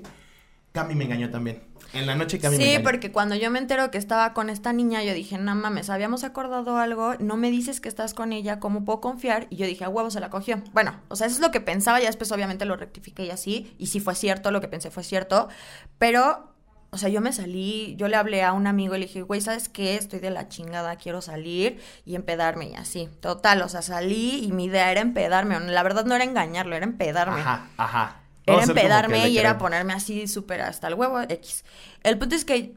[0.72, 1.62] Cami me engañó también.
[1.93, 2.84] En la noche Cami me Sí, engañó.
[2.84, 6.24] porque cuando yo me entero que estaba con esta niña, yo dije, no mames, habíamos
[6.24, 9.48] acordado algo, no me dices que estás con ella, ¿cómo puedo confiar?
[9.50, 10.62] Y yo dije, a huevo se la cogió.
[10.74, 13.74] Bueno, o sea, eso es lo que pensaba, ya después obviamente lo rectifiqué y así,
[13.77, 15.50] y sí fue cierto, lo que pensé fue cierto,
[15.98, 16.53] pero,
[16.91, 19.41] o sea, yo me salí, yo le hablé a un amigo y le dije, güey,
[19.41, 19.96] ¿sabes qué?
[19.96, 23.10] Estoy de la chingada, quiero salir y empedarme y así.
[23.19, 26.86] Total, o sea, salí y mi idea era empedarme, la verdad no era engañarlo, era
[26.86, 27.41] empedarme.
[27.41, 28.15] Ajá, ajá.
[28.53, 31.63] Era empedarme y era ponerme así súper hasta el huevo X.
[32.03, 32.74] El punto es que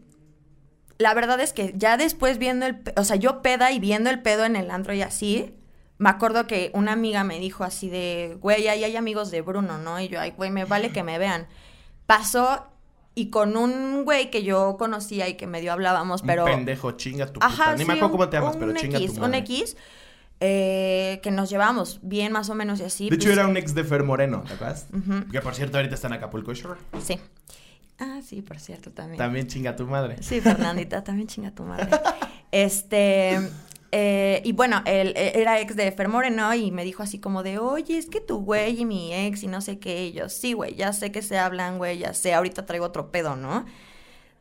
[0.98, 4.20] la verdad es que ya después viendo el, o sea, yo peda y viendo el
[4.22, 5.54] pedo en el antro y así,
[5.98, 9.78] me acuerdo que una amiga me dijo así de, güey, ahí hay amigos de Bruno,
[9.78, 9.98] ¿no?
[10.00, 11.46] Y yo, ay, güey, me vale que me vean.
[12.06, 12.66] Pasó
[13.14, 16.44] y con un güey que yo conocía y que medio hablábamos, pero...
[16.44, 17.46] Un pendejo, chinga tu puta.
[17.46, 19.20] Ajá, Ni sí, me acuerdo un- cómo te llamas, pero un chinga X, tu Un
[19.22, 19.38] madre.
[19.38, 19.76] X,
[20.44, 23.08] eh, que nos llevamos bien más o menos y así.
[23.08, 24.88] De hecho, pues, era un ex de Fer Moreno, ¿te acuerdas?
[25.30, 26.80] Que por cierto, ahorita está en Acapulco Shore.
[27.00, 27.18] Sí.
[28.00, 29.18] Ah, sí, por cierto, también.
[29.18, 30.16] También chinga tu madre.
[30.20, 31.88] Sí, Fernandita, también chinga tu madre.
[32.54, 33.40] Este,
[33.92, 37.42] eh, y bueno, él eh, era ex de Fer Moreno y me dijo así como
[37.42, 40.08] de, oye, es que tu güey y mi ex y no sé qué.
[40.08, 43.10] Y yo, sí, güey, ya sé que se hablan, güey, ya sé, ahorita traigo otro
[43.10, 43.64] pedo, ¿no?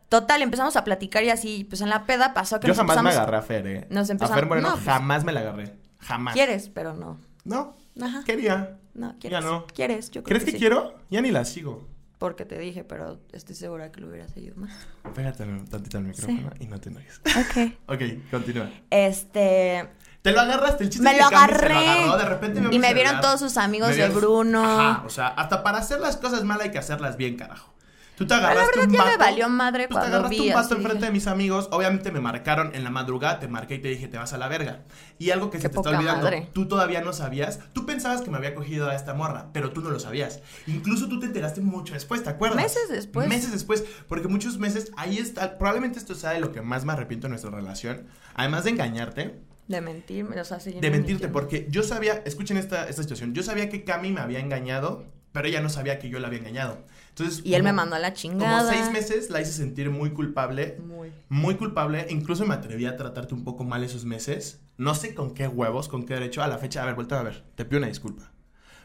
[0.10, 3.02] Total, empezamos a platicar y así, pues en la peda pasó que Yo nos jamás
[3.02, 3.88] me agarré a Fer, ¿eh?
[3.90, 5.74] Nos a empezamos- Fer Moreno no, pues- jamás me la agarré.
[6.02, 6.34] Jamás.
[6.34, 7.18] Quieres, pero no.
[7.44, 8.24] No, Ajá.
[8.26, 8.78] quería.
[8.94, 9.44] No, quieres.
[9.44, 9.66] no.
[9.74, 10.58] Quieres, yo creo ¿Crees que sí.
[10.58, 10.96] quiero?
[11.10, 11.88] Ya ni la sigo.
[12.18, 14.72] Porque te dije, pero estoy segura que lo hubieras seguido más.
[15.16, 17.20] Pégate un tantito al micrófono y no te enojes.
[17.26, 17.74] Ok.
[17.88, 18.70] ok, continúa.
[18.92, 19.90] Este,
[20.22, 21.74] Te lo agarraste, el chiste Me que lo Cami se agarré.
[21.90, 24.64] agarró, de repente veo Y me vieron todos sus amigos me de Bruno.
[24.64, 27.74] Ajá, o sea, hasta para hacer las cosas mal hay que hacerlas bien, carajo.
[28.22, 30.54] Tú te la agarraste verdad un ya me vato, valió madre te agarraste vi un
[30.54, 33.88] vato enfrente de mis amigos, obviamente me marcaron en la madrugada, te marqué y te
[33.88, 34.84] dije, te vas a la verga.
[35.18, 36.48] Y algo que Qué se te está olvidando, madre.
[36.54, 39.82] tú todavía no sabías, tú pensabas que me había cogido a esta morra, pero tú
[39.82, 40.42] no lo sabías.
[40.68, 42.58] Incluso tú te enteraste mucho después, ¿te acuerdas?
[42.62, 43.28] Meses después.
[43.28, 46.94] Meses después, porque muchos meses, ahí está, probablemente esto sea de lo que más me
[46.94, 48.04] arrepiento de nuestra relación,
[48.36, 51.32] además de engañarte, De mentirme, o sea, de mentirte, mintiendo.
[51.32, 55.48] porque yo sabía, escuchen esta, esta situación, yo sabía que Cami me había engañado, pero
[55.48, 56.84] ella no sabía que yo la había engañado.
[57.12, 58.72] Entonces, Y él me como- mandó a la Como chingada.
[58.72, 61.12] seis meses la hice sentir muy culpable, Muy.
[61.30, 64.62] muy culpable, incluso me atreví a tratarte un poco mal esos meses.
[64.78, 67.24] No sé con qué huevos, con qué derecho, a la fecha, a ver, vuelta a
[67.24, 68.32] ver, te pido una disculpa.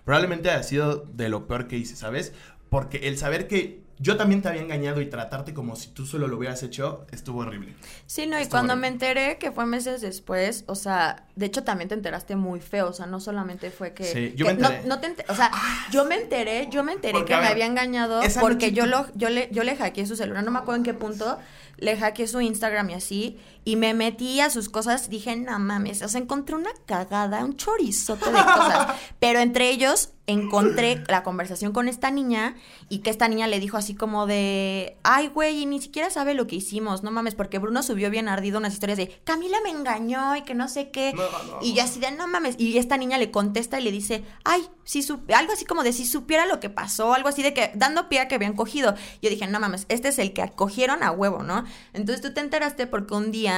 [0.05, 2.33] Probablemente ha sido de lo peor que hice, ¿sabes?
[2.77, 6.29] Porque el saber que yo también te había engañado y tratarte como si tú solo
[6.29, 7.75] lo hubieras hecho, estuvo horrible.
[8.07, 8.91] Sí, no, y Estuvo cuando horrible.
[8.91, 12.89] me enteré que fue meses después, o sea, de hecho también te enteraste muy feo,
[12.89, 14.05] o sea, no solamente fue que...
[14.05, 14.87] Sí, yo que me no- enteré.
[14.89, 15.51] No, te enter- o sea,
[15.91, 19.07] yo me enteré, yo me enteré Porque, que me había engañado porque noche yo, lo,
[19.15, 21.39] yo, le, yo le hackeé su celular, no me acuerdo en qué punto,
[21.79, 26.01] le hackeé su Instagram y así, y me metí a sus cosas, dije, no mames,
[26.01, 31.73] o sea, encontré una cagada, un chorizote de cosas, pero entre ellos encontré la conversación
[31.73, 32.57] con esta niña
[32.89, 36.35] y que esta niña le dijo así como de, ay, güey, y ni siquiera sabe
[36.35, 39.71] lo que hicimos, no mames, porque Bruno subió bien ardido unas historias de, Camila me
[39.71, 42.77] engañó y que no sé qué, No, no, y yo así de, no mames, y
[42.79, 46.05] esta niña le contesta y le dice, ay, si sup- algo así como de si
[46.07, 48.95] supiera lo que pasó, algo así de que, dando pie a que habían cogido.
[49.23, 51.65] Yo dije, no mames, este es el que cogieron a huevo, ¿no?
[51.93, 53.56] Entonces tú te enteraste porque un día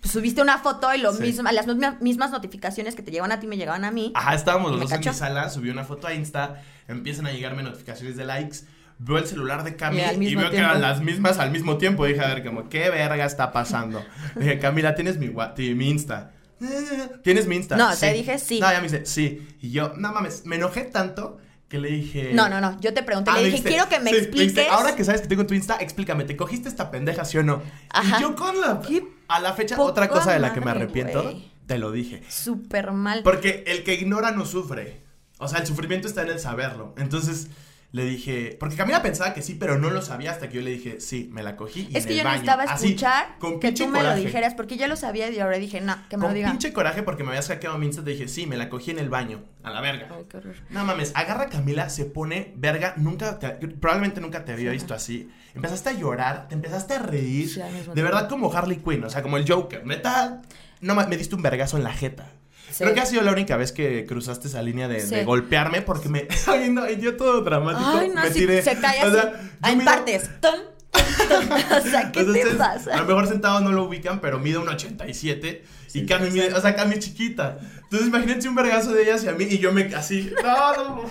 [0.00, 1.22] pues, subiste una foto y lo Sí.
[1.22, 1.66] mismo, las
[2.00, 4.12] mismas, notificaciones que te llegaban a ti me llegaban a mí.
[4.14, 5.10] Ajá, estábamos los dos en cachó.
[5.10, 8.58] mi sala, subí una foto a Insta, empiezan a llegarme notificaciones de likes,
[8.98, 12.04] veo el celular de Cami Y veo que eran las mismas al mismo tiempo.
[12.06, 14.04] Dije, a ver, como, ¿qué verga está pasando?
[14.36, 15.28] Dije, Camila, ¿tienes mi,
[15.74, 16.32] mi Insta?
[16.60, 17.76] "Eh, ¿Tienes mi Insta?
[17.76, 18.58] No, te dije sí.
[18.60, 19.46] No, ya me dice, sí.
[19.60, 22.30] Y yo, no mames, me enojé tanto que le dije...
[22.32, 24.54] No, no, no, yo te pregunté, Ah, le dije, dijiste, quiero que me sí, expliques.
[24.54, 27.42] dijiste, Ahora que sabes que tengo tu Insta, explícame, ¿te cogiste esta pendeja, sí o
[27.42, 27.62] no?
[27.90, 28.18] Ajá.
[28.18, 28.80] Y yo con la...
[28.80, 32.22] Qué A la fecha, otra cosa de la que me arrepiento, te lo dije.
[32.28, 33.22] Súper mal.
[33.22, 35.02] Porque el que ignora no sufre.
[35.38, 36.94] O sea, el sufrimiento está en el saberlo.
[36.96, 37.48] Entonces
[37.90, 40.70] le dije, porque Camila pensaba que sí, pero no lo sabía hasta que yo le
[40.72, 41.88] dije, sí, me la cogí.
[41.90, 42.32] Y es en que el yo baño.
[42.42, 44.18] necesitaba Así, escuchar con que tú me coraje.
[44.20, 46.50] lo dijeras, porque ya lo sabía y ahora dije, no, que me Con lo diga.
[46.50, 48.98] pinche coraje porque me habías hackeado mi Insta, te dije, sí, me la cogí en
[48.98, 49.42] el baño.
[49.62, 50.08] A la verga.
[50.14, 50.54] Ay, qué horror.
[50.68, 54.92] No mames, agarra a Camila, se pone verga, nunca, te- probablemente nunca te había visto
[54.92, 55.30] así.
[55.54, 57.48] Empezaste a llorar, te empezaste a reír.
[57.48, 57.60] Sí,
[57.94, 59.86] de verdad como Harley Quinn, o sea, como el Joker.
[59.86, 60.42] Neta,
[60.82, 62.32] no me diste un vergazo en la jeta.
[62.70, 62.84] Sí.
[62.84, 65.14] Creo que ha sido la única vez que cruzaste esa línea de, Sí.
[65.14, 66.28] de golpearme porque me.
[66.46, 67.84] Ay, no, y yo todo dramático.
[67.88, 68.62] Ay, no, me tiré.
[68.62, 69.40] se cae O así, sea,
[69.72, 70.30] en mido- partes.
[70.40, 70.60] Ton.
[70.90, 72.94] O sea, ¿qué te pasa?
[72.94, 76.52] A lo mejor sentado no lo ubican, pero mide un 87 Sí, y Cami mide,
[76.54, 77.58] o sea, Cami es chiquita.
[77.84, 80.30] Entonces imagínense un vergazo de ella hacia mí y yo me así.
[80.42, 81.02] No, no.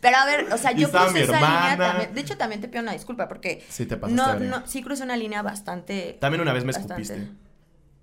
[0.00, 1.76] Pero a ver, o sea, Y yo crucé mi esa línea hermana.
[1.92, 2.14] también.
[2.14, 5.02] De hecho, también te pido una disculpa porque Sí, te pasaste no, no, sí crucé
[5.02, 6.16] una línea bastante.
[6.20, 7.32] También una vez me bastante- escupiste.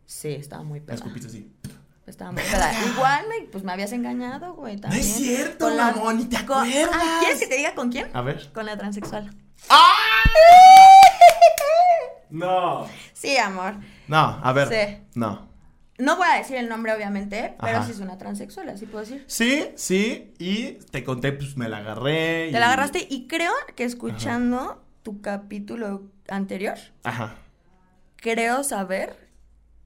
[0.05, 0.95] Sí, estaba muy Me peda.
[0.95, 1.51] escupiste así.
[2.07, 2.71] Estaba muy peda.
[2.87, 4.75] Igual me, pues me habías engañado, güey.
[4.75, 5.01] No También.
[5.03, 7.01] es cierto, Con la- mamón, ni te con- acuerdas.
[7.19, 8.09] ¿Quieres que te diga con quién?
[8.15, 8.51] A ver.
[8.53, 9.31] Con la transexual.
[12.29, 12.87] No.
[13.13, 13.75] Sí, amor.
[14.07, 14.67] No, a ver.
[14.67, 14.97] Sí.
[15.15, 15.47] No.
[15.97, 17.85] No voy a decir el nombre, obviamente, pero Ajá.
[17.85, 19.23] sí es una transexual, así puedo decir.
[19.27, 22.49] Sí, sí, y te conté, pues me la agarré.
[22.49, 27.35] y- Te la agarraste y creo que escuchando tu capítulo anterior, Ajá.
[28.17, 29.24] creo saber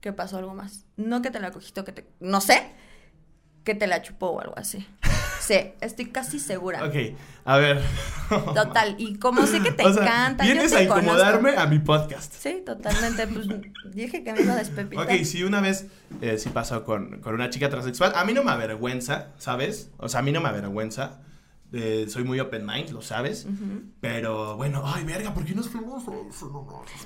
[0.01, 0.85] que pasó algo más.
[0.97, 2.07] No que te la cogiste que te...
[2.19, 2.71] No sé.
[3.63, 4.88] Que te la chupó o algo así.
[5.39, 6.83] Sí, estoy casi segura.
[6.83, 6.93] Ok,
[7.45, 7.81] a ver.
[8.29, 11.62] Total, y como sé que te O sea, encanta, yo Vienes te a incomodarme conozco.
[11.62, 12.31] a mi podcast.
[12.33, 13.47] Sí, totalmente, pues
[13.85, 15.05] dije que me iba a despepitar.
[15.05, 15.88] Ok, sí, una vez
[16.21, 18.12] eh, sí pasó con, con una chica transexual.
[18.15, 19.89] A mí no me avergüenza, ¿sabes?
[19.97, 21.21] O sea, a mí no me avergüenza.
[21.71, 23.45] Eh, soy muy open mind, lo sabes.
[24.01, 25.53] Pero bueno, ay, verga, ¿por qué?
[25.53, 26.03] No, no.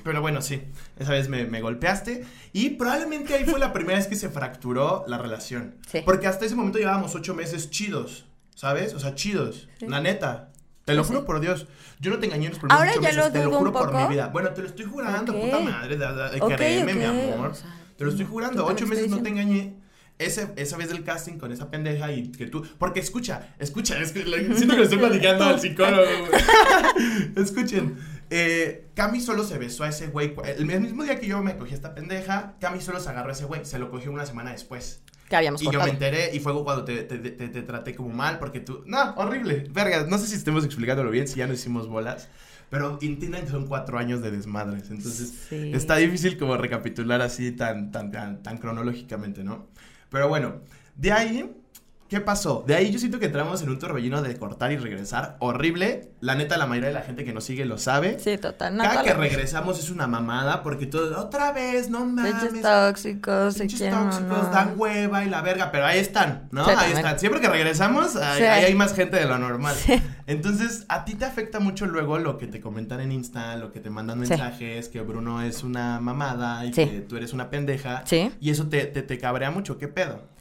[0.03, 0.61] Pero bueno, sí,
[0.97, 2.25] esa vez me, me golpeaste.
[2.53, 5.75] Y probablemente ahí fue la primera vez que se fracturó la relación.
[5.91, 5.99] Sí.
[6.05, 8.93] Porque hasta ese momento llevábamos ocho meses chidos, ¿sabes?
[8.93, 9.67] O sea, chidos.
[9.79, 9.87] Sí.
[9.87, 10.49] La neta.
[10.85, 11.67] Te lo juro por Dios.
[12.01, 13.23] Yo no te engañé en los primeros Ahora ocho ya meses.
[13.25, 14.27] lo te lo juro un por mi vida.
[14.27, 15.95] Bueno, te lo estoy jurando, puta madre.
[15.97, 17.51] de- de- de- créeme, mi amor.
[17.51, 18.63] o sea, te lo estoy jurando.
[18.63, 19.75] te lo Ocho meses no te engañé.
[20.19, 22.65] Ese, esa vez del casting con esa pendeja y que tú.
[22.77, 26.03] Porque escucha, escucha, es que le- siento que le estoy platicando al psicólogo.
[27.35, 27.97] Escuchen.
[28.29, 30.33] Eh, Cami solo se besó a ese güey.
[30.57, 33.33] El mismo día que yo me cogí a esta pendeja, Cami solo se agarró a
[33.33, 33.65] ese güey.
[33.65, 35.01] Se lo cogió una semana después.
[35.29, 35.87] Que habíamos Y yo cortado.
[35.87, 38.83] me enteré y fue cuando te, te- te- te traté como mal porque tú...
[38.85, 39.67] No, horrible.
[39.71, 42.27] Verga, no sé si estemos explicándolo bien, si ya nos hicimos bolas.
[42.69, 44.89] Pero entiendan que son cuatro años de desmadres.
[44.89, 45.71] Entonces Sí.
[45.73, 49.67] está difícil como recapitular así tan, tan, tan, tan cronológicamente, ¿no?
[50.13, 50.61] Pero bueno,
[50.95, 51.62] de ahí...
[52.09, 52.63] ¿Qué pasó?
[52.67, 55.35] De ahí yo siento que entramos en un torbellino de cortar y regresar.
[55.39, 56.11] Horrible.
[56.21, 58.19] La neta, la mayoría de la gente que nos sigue lo sabe.
[58.19, 58.77] Sí, total.
[58.77, 61.19] No, Cada que regresamos es una mamada porque todo...
[61.19, 62.35] Otra vez, no mames.
[62.35, 64.49] Pinches tóxicos, Pinches tóxicos, no.
[64.51, 66.63] dan hueva y la verga, pero ahí están, ¿no?
[66.65, 66.97] Sí, ahí también.
[66.97, 67.19] están.
[67.19, 68.45] Siempre que regresamos, ahí, Sí.
[68.45, 69.73] ahí hay más gente de lo normal.
[69.75, 69.99] Sí.
[70.27, 73.79] Entonces, a ti te afecta mucho luego lo que te comentan en Insta, lo que
[73.79, 78.03] te mandan mensajes, que Bruno es una mamada y que tú eres una pendeja.
[78.05, 78.31] Sí.
[78.39, 80.31] Y eso te, te, te cabrea mucho, ¿qué pedo?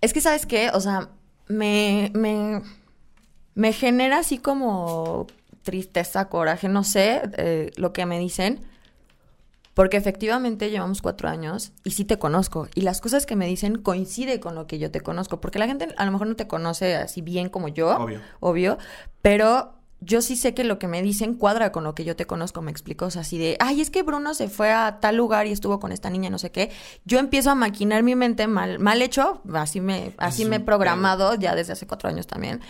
[0.00, 0.70] Es que, ¿sabes qué?
[0.72, 1.10] O sea,
[1.48, 2.62] me, me,
[3.54, 5.26] me genera así como
[5.62, 8.60] tristeza, coraje, no sé eh, lo que me dicen.
[9.74, 12.68] Porque efectivamente llevamos cuatro años y sí te conozco.
[12.74, 15.40] Y las cosas que me dicen coincide con lo que yo te conozco.
[15.40, 17.96] Porque la gente a lo mejor no te conoce así bien como yo.
[17.96, 18.20] Obvio.
[18.40, 18.78] Obvio.
[19.22, 22.26] Pero yo sí sé que lo que me dicen cuadra con lo que yo te
[22.26, 23.06] conozco, me explico.
[23.06, 25.78] O sea, así de, ay, es que Bruno se fue a tal lugar y estuvo
[25.78, 26.70] con esta niña, no sé qué.
[27.04, 31.34] Yo empiezo a maquinar mi mente mal, mal hecho, así me, así me he programado
[31.34, 32.60] ya desde hace cuatro años también.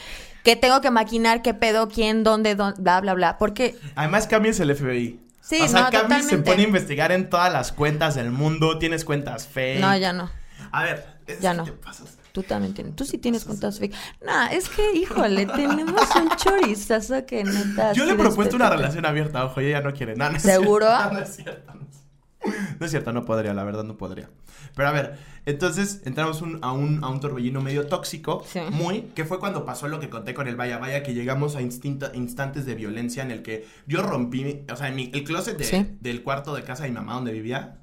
[0.42, 3.38] Que tengo que maquinar qué pedo, quién, dónde, dónde, bla, bla, bla.
[3.38, 5.20] Porque Además, Cami es el FBI.
[5.40, 9.04] Sí, o sea, no, se pone a investigar en todas las cuentas del mundo, tienes
[9.04, 9.80] cuentas fake.
[9.80, 10.30] no, ya no.
[10.72, 11.64] A ver, es Ya no.
[11.64, 12.19] te pasas.
[12.40, 12.96] Tú también tienes.
[12.96, 13.94] Tú sí tienes cuentas fake.
[14.24, 17.92] Nah, es que, híjole, tenemos un chorizazo que neta.
[17.92, 20.16] Yo le he propuesto una relación abierta, ojo, ella no quiere.
[20.16, 20.86] No, no ¿Seguro?
[20.98, 21.74] cierto, No, es cierto.
[21.74, 24.30] No es, no es cierto, no podría, la verdad no podría.
[24.74, 28.60] Pero a ver, entonces entramos un- a, un, a un torbellino medio tóxico, Sí.
[28.70, 31.60] muy, que fue cuando pasó lo que conté con el Vaya Vaya, que llegamos a
[31.60, 35.64] instinta- instantes de violencia en el que yo rompí, o sea, mi- el closet de-
[35.64, 35.86] Sí.
[36.00, 37.78] del cuarto de casa de mi mamá donde vivía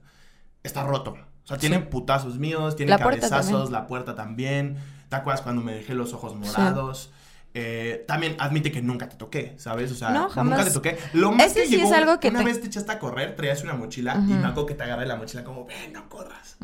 [0.64, 1.16] está roto.
[1.48, 4.76] O sea, tiene putazos míos, tiene La cabezazos, la puerta también.
[5.08, 7.10] ¿Te acuerdas cuando me dejé los ojos morados?
[7.54, 9.92] Eh, también admite que nunca te toqué, ¿sabes?
[9.92, 10.96] O sea, No, nunca te toqué.
[11.14, 13.00] Lo más Ese que sí llegó, es algo que una te- vez te echaste a
[13.00, 16.08] correr, traías una mochila y me acuerdo que te agarré la mochila como, ven, no
[16.08, 16.56] corras,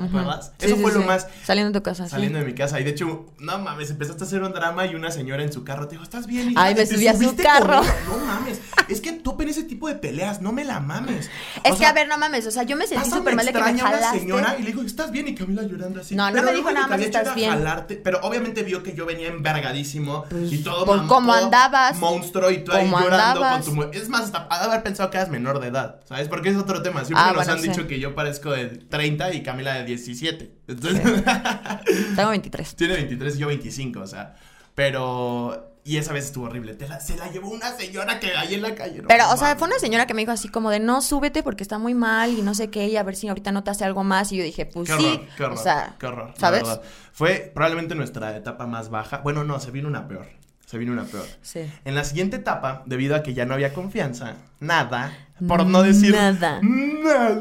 [0.59, 2.79] Eso sí, fue lo más Saliendo de tu casa, saliendo de mi casa.
[2.79, 5.63] Y de hecho, no mames, empezaste a hacer un drama y una señora en su
[5.63, 6.51] carro te dijo, ¿estás bien?
[6.51, 7.81] hija?" Ay, me Y te subí a su carro.
[8.07, 11.29] No mames, es que tú en ese tipo de peleas, no me la mames.
[11.63, 13.59] Es que, a ver, no mames, o sea, yo me sentí súper mal de que
[13.59, 14.19] me extraña una jalaste.
[14.19, 15.27] señora y le dijo, ¿estás bien?
[15.27, 16.15] Y Camila llorando así.
[16.15, 17.59] No, no me dijo nada más, "¿Estás bien?".
[18.03, 21.97] pero obviamente vio que yo venía envergadísimo Pues, y todo por mam- cómo todo andabas,
[21.97, 23.65] monstruo y tú ahí llorando andabas.
[23.65, 26.27] con tu Es más, hasta haber pensado que eras menor de edad, ¿sabes?
[26.27, 27.05] Porque es otro tema.
[27.05, 27.67] Siempre Ah, nos bueno, han sí.
[27.69, 30.53] dicho que yo parezco de 30 y Camila de 17.
[30.67, 31.01] Entonces,
[32.15, 32.75] Tengo 23.
[32.75, 34.35] tiene 23 y yo 25, o sea.
[34.75, 36.75] Pero Y esa vez estuvo horrible.
[36.75, 39.01] Te la- se la llevó una señora que ahí en la calle.
[39.01, 41.43] no Pero, o sea, fue una señora que me dijo así como de no, súbete
[41.43, 43.71] porque está muy mal y no sé qué, y a ver si ahorita no te
[43.71, 44.31] hace algo más.
[44.31, 45.05] Y yo dije, pues Qué sí.
[45.05, 46.63] horror, qué horror, o sea, qué horror, ¿sabes?
[47.11, 49.17] Fue probablemente nuestra etapa más baja.
[49.17, 50.27] Bueno, no, se vino una peor.
[50.65, 51.25] Se vino una peor.
[51.41, 51.59] Sí.
[51.85, 55.11] En la siguiente etapa, debido a que ya no había confianza, nada,
[55.47, 56.59] por no decir Nada.
[56.63, 57.35] nada,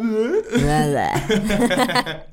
[0.61, 1.13] Nada.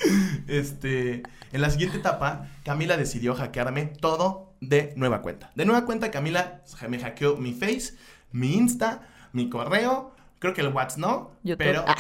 [0.48, 5.52] este, en la siguiente etapa, Camila decidió hackearme todo de nueva cuenta.
[5.56, 7.94] De nueva cuenta, Camila me hackeó mi Face,
[8.32, 11.58] mi Insta, mi correo, creo que el WhatsApp no, YouTube.
[11.60, 11.96] pero Ah.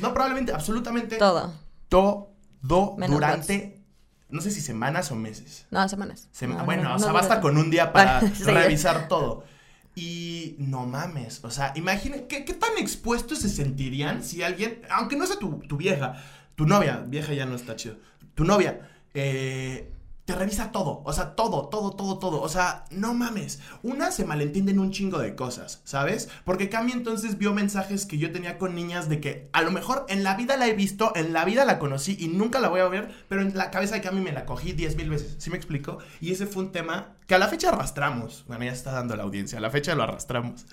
[0.00, 1.52] no probablemente, absolutamente Todo.
[1.88, 3.79] todo Menos durante,
[4.30, 5.66] no sé si semanas o meses.
[5.70, 6.28] No, semanas.
[6.32, 8.44] Sema- No, bueno, no, o sea, basta con un día para Sí.
[8.44, 9.44] revisar todo.
[9.94, 15.16] Y no mames, o sea, imaginen, ¿qué, qué tan expuestos se sentirían si alguien, aunque
[15.16, 16.22] no sea tu, tu vieja,
[16.54, 17.96] tu novia, vieja ya no está chido,
[18.34, 19.92] tu novia, eh,
[20.32, 23.60] te revisa todo, o sea, todo, todo, todo, todo, o sea, no mames.
[23.82, 26.28] Una se malentienden un chingo de cosas, ¿sabes?
[26.44, 30.06] Porque Cami entonces vio mensajes que yo tenía con niñas de que a lo mejor
[30.08, 32.80] en la vida la he visto, en la vida la conocí y nunca la voy
[32.80, 35.50] a ver, pero en la cabeza de Cami me la cogí diez mil veces, ¿sí
[35.50, 35.98] me explico?
[36.20, 39.22] Y ese fue un tema que a la fecha arrastramos, bueno, ya está dando la
[39.24, 40.66] audiencia, a la fecha lo arrastramos.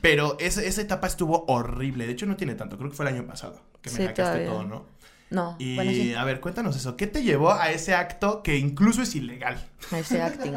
[0.00, 3.14] Pero ese- esa etapa estuvo horrible, de hecho no tiene tanto, creo que fue el
[3.14, 4.84] año pasado que me Sí, hackeaste todo, ¿no?
[5.30, 6.14] No, Y bueno, sí.
[6.14, 9.64] a ver, cuéntanos eso, ¿qué te llevó a ese acto que incluso es ilegal?
[9.92, 10.54] A ese acting.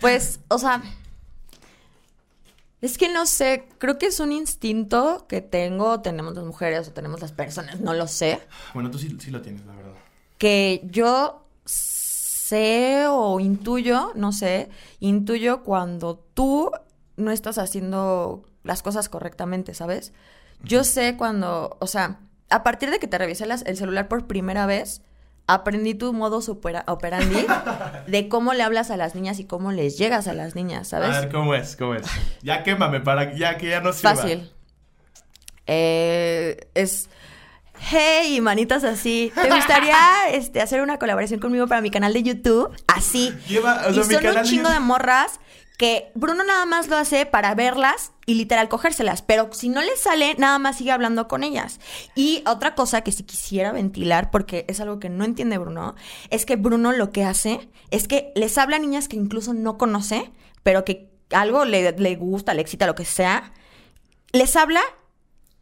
[0.00, 0.82] Pues, o sea.
[2.80, 6.92] Es que no sé, creo que es un instinto que tengo, tenemos las mujeres o
[6.92, 8.46] tenemos las personas, no lo sé.
[8.74, 9.92] Bueno, tú sí, sí lo tienes, la verdad.
[10.38, 14.68] que yo sé o intuyo, no sé,
[15.00, 16.70] intuyo cuando tú
[17.16, 20.12] no estás haciendo las cosas correctamente, ¿sabes?
[20.62, 24.26] Yo sé cuando, o sea, a partir de que te revisé las- el celular por
[24.26, 25.02] primera vez,
[25.46, 27.44] aprendí tu modo supera- operandi
[28.06, 31.10] de cómo le hablas a las niñas y cómo les llegas a las niñas, ¿sabes?
[31.14, 31.76] A ver, ¿cómo es?
[31.76, 32.06] ¿Cómo es?
[32.42, 34.16] Ya quémame para ya que ya no sirva.
[34.16, 34.50] Fácil.
[35.66, 37.08] Eh, es.
[37.90, 39.32] Hey, manitas así.
[39.34, 39.96] ¿Te gustaría
[40.32, 42.74] este, hacer una colaboración conmigo para mi canal de YouTube?
[42.86, 43.34] Así.
[43.48, 45.40] Lleva, o sea, y son un chingo de morras
[45.76, 49.22] que Bruno nada más lo hace para verlas y literal cogérselas.
[49.22, 51.80] Pero si no le sale, nada más sigue hablando con ellas.
[52.14, 55.96] Y otra cosa que si quisiera ventilar, porque es algo que no entiende Bruno,
[56.30, 59.76] es que Bruno lo que hace es que les habla a niñas que incluso no
[59.76, 60.30] conoce,
[60.62, 63.52] pero que algo le, le gusta, le excita, lo que sea.
[64.32, 64.80] Les habla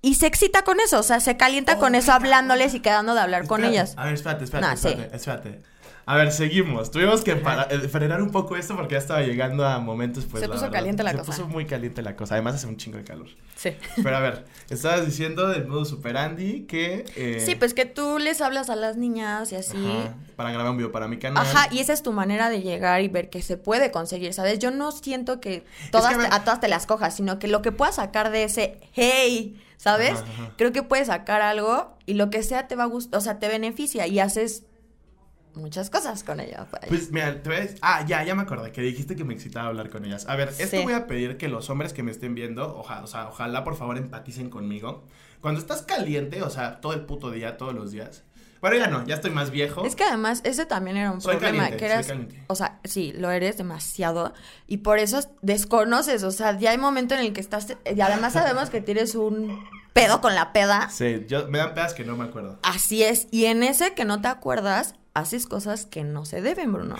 [0.02, 0.98] y se excita con eso.
[0.98, 2.26] O sea, se calienta Oh, con eso cabrón.
[2.26, 3.94] hablándoles y quedando de hablar con ellas.
[3.96, 4.88] A ver, espérate, espérate, sí.
[4.88, 5.62] espérate, espérate.
[6.04, 6.90] A ver, seguimos.
[6.90, 10.40] Tuvimos que para- eh, frenar un poco esto porque ya estaba llegando a momentos pues
[10.40, 11.32] Se la puso verdad, caliente la se cosa.
[11.32, 12.34] puso muy caliente la cosa.
[12.34, 13.28] Además hace un chingo de calor.
[13.56, 13.70] Sí.
[14.02, 18.40] Pero a ver, estabas diciendo del modo superandi que eh, Sí, pues que tú les
[18.40, 19.76] hablas a las niñas y así.
[19.76, 21.46] ajá, para grabar un video para mi canal.
[21.46, 24.58] Ajá, y esa es tu manera de llegar y ver que se puede conseguir, ¿sabes?
[24.58, 27.38] Yo no siento que todas que, a ver- te- a todas te las cojas, sino
[27.38, 30.14] que lo que puedas sacar de ese hey, ¿sabes?
[30.14, 30.52] Ajá, ajá.
[30.58, 33.38] Creo que puedes sacar algo y lo que sea te va a gustar, o sea,
[33.38, 34.64] te beneficia y haces
[35.54, 36.66] muchas cosas con ella.
[36.70, 36.82] pues.
[36.88, 39.34] Pues mira, te voy a decir- Ah, ya, ya me acordé que dijiste que me
[39.34, 40.26] excitaba hablar con ellas.
[40.28, 40.82] A ver, esto Sí.
[40.82, 43.76] voy a pedir que los hombres que me estén viendo, ojalá, o sea, ojalá por
[43.76, 45.04] favor empaticen conmigo.
[45.40, 48.22] Cuando estás caliente, o sea, todo el puto día, todos los días.
[48.60, 49.84] Bueno, ya no, ya estoy más viejo.
[49.84, 52.44] Es que además ese también era un Soy problema, caliente, que soy eras, caliente.
[52.46, 54.32] o sea, sí, lo eres demasiado
[54.68, 58.34] y por eso desconoces, o sea, ya hay momento en el que estás y además
[58.34, 60.88] sabemos que tienes un pedo con la peda.
[60.90, 62.60] Sí, yo, me dan pedas que no me acuerdo.
[62.62, 66.72] Así es, y en ese que no te acuerdas, haces cosas que no se deben,
[66.72, 66.96] Bruno.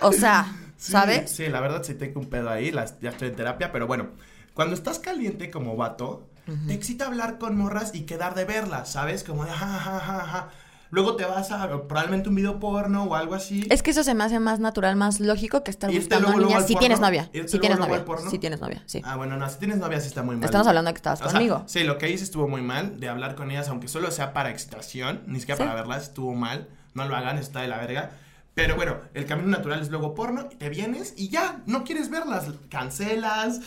[0.00, 1.30] O sea, Sí, ¿sabes?
[1.32, 4.10] Sí, la verdad sí tengo un pedo ahí, las- ya estoy en terapia, pero bueno,
[4.54, 6.28] cuando estás caliente como vato,
[6.66, 9.24] te excita hablar con morras y quedar de verlas, ¿sabes?
[9.24, 10.50] Como de, ajá, ajá, ajá.
[10.90, 13.66] Luego te vas a probablemente un video porno o algo así.
[13.70, 16.30] Es que eso se me hace más natural, más lógico que estar ¿Irte buscando a
[16.30, 16.66] luego, luego niñas.
[16.66, 16.80] Si porno?
[16.80, 18.30] tienes novia, ¿Irte si luego, tienes novia, porno?
[18.30, 19.02] si tienes novia, sí.
[19.04, 20.44] Ah, bueno, no, si tienes novia sí está muy mal.
[20.46, 21.62] Estamos hablando de que estabas O sea, conmigo.
[21.66, 24.50] sí, lo que hice estuvo muy mal, de hablar con ellas, aunque solo sea para
[24.50, 25.62] excitación, ni siquiera Sí.
[25.64, 26.68] para verlas, estuvo mal.
[26.94, 28.10] No lo hagan, está de la verga.
[28.58, 32.46] Pero bueno, el camino natural es luego porno, te vienes y ya, no quieres verlas,
[32.68, 33.60] cancelas.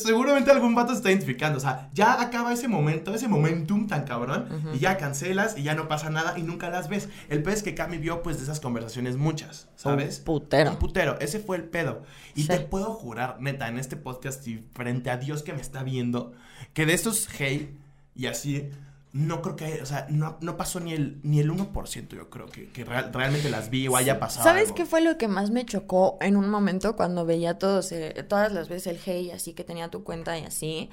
[0.00, 1.58] Seguramente algún vato se está identificando.
[1.58, 5.74] O sea, ya acaba ese momento, ese momentum tan cabrón, y ya cancelas y ya
[5.74, 7.08] no pasa nada y nunca las ves.
[7.30, 10.18] El pedo es que Cami vio, pues, de esas conversaciones muchas, ¿sabes?
[10.20, 10.70] Un putero.
[10.70, 12.04] Un putero, ese fue el pedo.
[12.36, 12.48] Y Sí.
[12.48, 16.32] te puedo jurar, neta, en este podcast y frente a Dios que me está viendo,
[16.74, 17.76] que de estos hey
[18.14, 18.70] y así,
[19.12, 22.46] no creo que, o sea, no, no pasó ni el, ni el 1%, yo creo
[22.46, 24.44] que, que real- realmente las vi o haya pasado.
[24.44, 24.74] ¿Sabes algo.
[24.76, 28.52] qué fue lo que más me chocó en un momento cuando veía todos, eh, todas
[28.52, 30.88] las veces el hey así que tenía tu cuenta y así?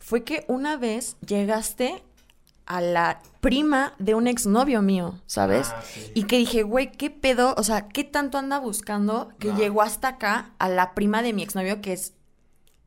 [0.00, 2.02] Fue que una vez llegaste
[2.66, 5.68] a la prima de un exnovio mío, ¿sabes?
[5.72, 6.10] Ah, sí.
[6.14, 7.54] Y que dije, güey, ¿qué pedo?
[7.56, 9.58] O sea, ¿qué tanto anda buscando que No.
[9.58, 12.14] llegó hasta acá a la prima de mi exnovio que es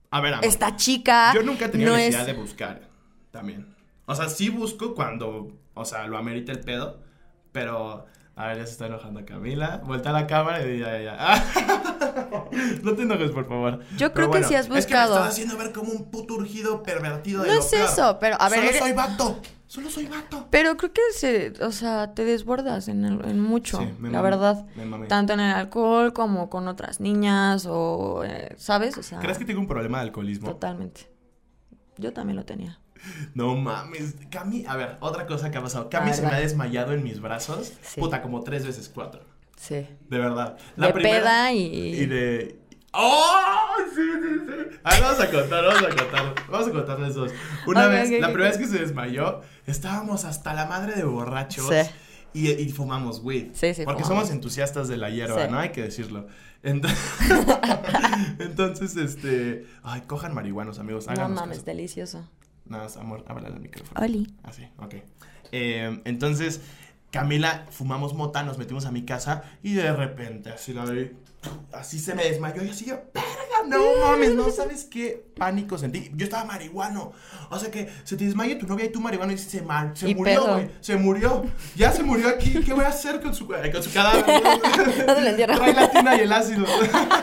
[0.10, 1.32] A ver, amor, esta chica?
[1.36, 2.28] Yo nunca he tenido no necesidad es...
[2.28, 2.89] de buscar
[3.32, 3.72] también.
[4.05, 6.99] O sea, sí busco cuando, o sea, lo amerita el pedo,
[7.51, 8.05] pero...
[8.35, 9.79] A ver, ya se está enojando Camila.
[9.85, 12.49] Vuelta a la cámara y ya, ya, ya.
[12.83, 13.81] no te enojes, por favor.
[13.95, 15.13] Yo creo que sí has Es que me buscado.
[15.17, 17.85] estás haciendo ver como un puto urgido pervertido de No es peor.
[17.87, 19.39] eso, pero, a ver, Solo eres- soy vato.
[19.67, 20.47] Solo soy vato.
[20.49, 24.21] Pero creo que se, o sea, te desbordas en, el- en mucho, Sí, me la
[24.23, 24.65] verdad.
[24.75, 25.05] me mamé.
[25.05, 28.97] Tanto en el alcohol como con otras niñas o, eh, ¿sabes?
[28.97, 30.47] O sea, ¿Crees que tengo un problema de alcoholismo?
[30.49, 31.07] totalmente.
[31.97, 32.79] Yo también lo tenía.
[33.33, 35.89] No mames, Cami, a ver, otra cosa que ha pasado.
[35.89, 37.73] Cami se me ha desmayado en mis brazos.
[37.81, 37.99] Sí.
[37.99, 39.21] Puta, como tres veces cuatro.
[39.57, 39.87] Sí.
[40.09, 40.57] De verdad.
[40.77, 42.59] De peda y- Y de.
[42.95, 43.75] ¡Oh!
[43.95, 44.77] Sí, sí, sí.
[44.83, 46.35] A ver, vamos a contar, vamos a contar.
[46.49, 47.31] Vamos a contarles dos.
[47.65, 51.67] Una vez, la primera vez que se desmayó, estábamos hasta la madre de borrachos.
[51.69, 51.89] Sí.
[52.35, 53.51] Y, y fumamos weed.
[53.53, 54.25] Sí, sí, Porque fumamos.
[54.27, 55.51] somos entusiastas de la hierba, Sí.
[55.51, 55.59] ¿no?
[55.59, 56.27] Hay que decirlo.
[56.63, 56.87] Ent-
[58.39, 59.65] Entonces, este.
[59.83, 61.07] Ay, cojan marihuanos, amigos.
[61.07, 61.65] No mames, caso.
[61.65, 62.27] delicioso.
[62.73, 64.03] Nada más, amor, háblale al micrófono.
[64.03, 64.33] Oli.
[64.41, 64.95] Así, ok.
[65.51, 66.62] Eh, entonces,
[67.12, 71.12] Camila, fumamos mota, nos metimos a mi casa y de repente, así la vi,
[71.71, 72.99] así se me desmayó y así yo,
[73.67, 76.12] no mames, no sabes qué pánico sentí.
[76.15, 77.12] Yo estaba marihuano.
[77.49, 80.10] O sea que se te desmaya tu novia y tú marihuano y se, mar- se
[80.10, 80.69] Y murió, güey.
[80.82, 81.43] Se murió.
[81.76, 82.52] Ya se murió aquí.
[82.63, 84.26] ¿Qué voy a hacer con su, eh, con su cadáver?
[85.08, 85.56] No entiendo.
[85.56, 86.65] Trae la tina y el ácido.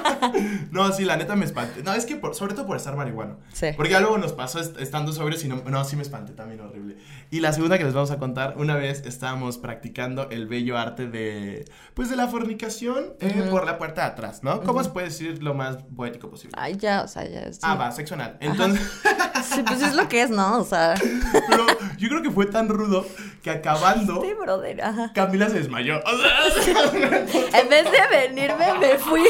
[0.71, 1.83] no, sí, la neta me espanté.
[1.83, 3.39] No, es que por- sobre todo por estar marihuano.
[3.53, 3.69] Sí.
[3.77, 6.61] Porque ya luego nos pasó est- estando sobrios y no, no, sí me espanté también
[6.61, 6.97] horrible.
[7.31, 11.07] Y la segunda que les vamos a contar, una vez estábamos practicando el bello arte
[11.07, 14.63] de, pues de la fornicación eh, por la puerta de atrás, ¿no?
[14.63, 16.55] ¿Cómo se puede decir lo más poético posible?
[16.59, 17.51] Ay, ya, o sea, ya.
[17.63, 18.37] Ah, va, sexo anal.
[18.41, 18.81] Entonces,
[19.45, 20.59] Sí, pues es lo que es, ¿no?
[20.59, 20.95] O sea.
[21.49, 21.67] pero
[21.99, 23.07] yo creo que fue tan rudo
[23.43, 25.13] que acabando, Sí, brother, ajá.
[25.15, 26.01] Camila se desmayó.
[26.05, 27.21] O sea,
[27.61, 29.25] En vez de venirme, me fui.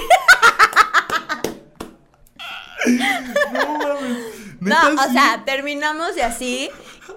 [3.52, 4.18] no mames.
[4.60, 6.70] No, o sea, terminamos y así.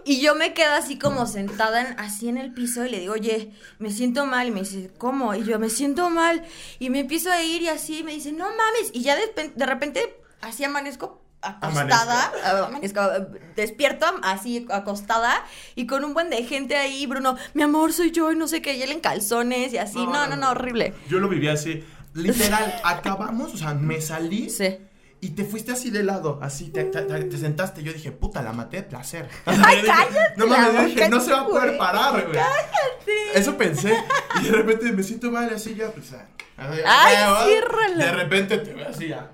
[0.06, 3.14] Y yo me quedo así como sentada en- así en el piso y le digo,
[3.14, 4.48] oye, me siento mal.
[4.48, 5.34] Y me dice, ¿cómo?
[5.36, 6.44] Y yo, me siento mal.
[6.80, 8.00] Y me empiezo a ir y así.
[8.00, 8.92] Y me dice, no mames.
[8.94, 12.32] Y ya de, de repente, así amanezco acostada.
[12.68, 15.44] amanezco, ah, despierto así acostada.
[15.76, 18.32] Y con un buen de gente ahí, Bruno, mi amor, soy yo.
[18.32, 18.74] Y no sé qué.
[18.76, 19.98] Y él en calzones y así.
[20.06, 20.94] No, no, no, horrible.
[21.10, 21.84] Yo lo viví así.
[22.14, 24.50] Literal, acabamos, o sea, me salí.
[24.50, 24.78] Sí.
[25.26, 27.82] Y te fuiste así de lado, así te, te- te- te sentaste.
[27.82, 29.28] Yo dije, puta, la maté de placer.
[29.46, 32.34] Ay, dije, cállate No mames, dije, no se va a poder parar, güey.
[32.34, 33.12] Cállate.
[33.40, 33.96] Eso pensé.
[34.42, 36.12] Y de repente me siento mal, así ya, pues.
[36.12, 37.98] así, Ay, ah, ciérralo.
[37.98, 39.32] De repente te veo así ya.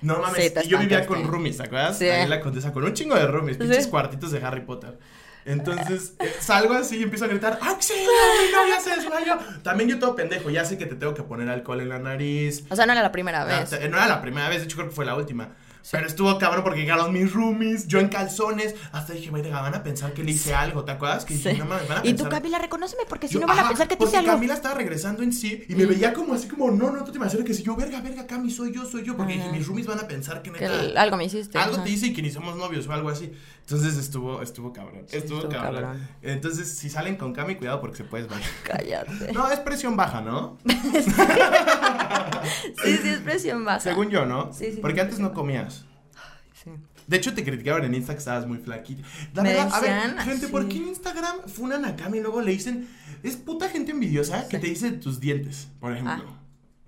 [0.00, 1.98] No mames, Sí, y yo vivía con roomies, ¿te acuerdas?
[1.98, 2.08] Sí.
[2.08, 3.90] Ahí en la condesa, con un chingo de roomies, pinches Sí.
[3.90, 4.96] cuartitos de Harry Potter.
[5.48, 8.02] Entonces, eh, salgo así y empiezo a gritar, ¡Auxilio!
[8.02, 9.38] Mi novia se desmayó.
[9.62, 12.64] También yo todo pendejo, ya sé que te tengo que poner alcohol en la nariz.
[12.68, 13.70] O sea, no era la primera Ah, vez.
[13.72, 15.50] No era la primera vez, de hecho creo que fue la última.
[15.90, 18.74] Pero estuvo cabrón porque llegaron mis roomies, yo en calzones.
[18.92, 21.24] Hasta dije, verga, van a pensar que le hice algo, ¿te acuerdas?
[21.24, 21.58] Que dije, Sí.
[21.58, 22.28] no mames, van a Y tú.
[22.28, 24.32] Camila, reconóceme porque si no van a pensar que te hice algo.
[24.32, 27.16] Camila estaba regresando en sí y me veía como así como, no, no, tú te
[27.16, 29.16] imaginas que si yo, verga, verga, Cami, soy yo, soy yo.
[29.16, 30.80] Porque dije, mis roomies van a pensar que Que neta.
[30.80, 31.56] el- algo me hiciste.
[31.56, 31.84] Algo ajá.
[31.84, 33.32] te hice y que ni somos novios o algo así.
[33.70, 35.04] Entonces estuvo, estuvo cabrón.
[35.08, 35.82] Sí, estuvo, estuvo cabrón.
[35.82, 36.08] cabrón.
[36.22, 38.48] Entonces, si salen con Cami, cuidado porque se puede desmayar.
[38.64, 39.32] Cállate.
[39.34, 40.56] No, es presión baja, ¿no?
[42.82, 43.80] Sí, sí, es presión baja.
[43.80, 44.52] Según yo, ¿no?
[44.54, 45.84] Sí, sí, Porque antes no comías.
[46.54, 46.70] Sí.
[47.06, 49.02] De hecho, te criticaban en Insta que estabas muy flaquita.
[49.34, 50.52] La Me verdad, a ver, decían gente, así.
[50.52, 52.88] ¿por qué en Instagram funan a Cami y luego le dicen...
[53.22, 56.24] Es puta gente envidiosa que te dice tus dientes, por ejemplo.
[56.26, 56.40] Ah.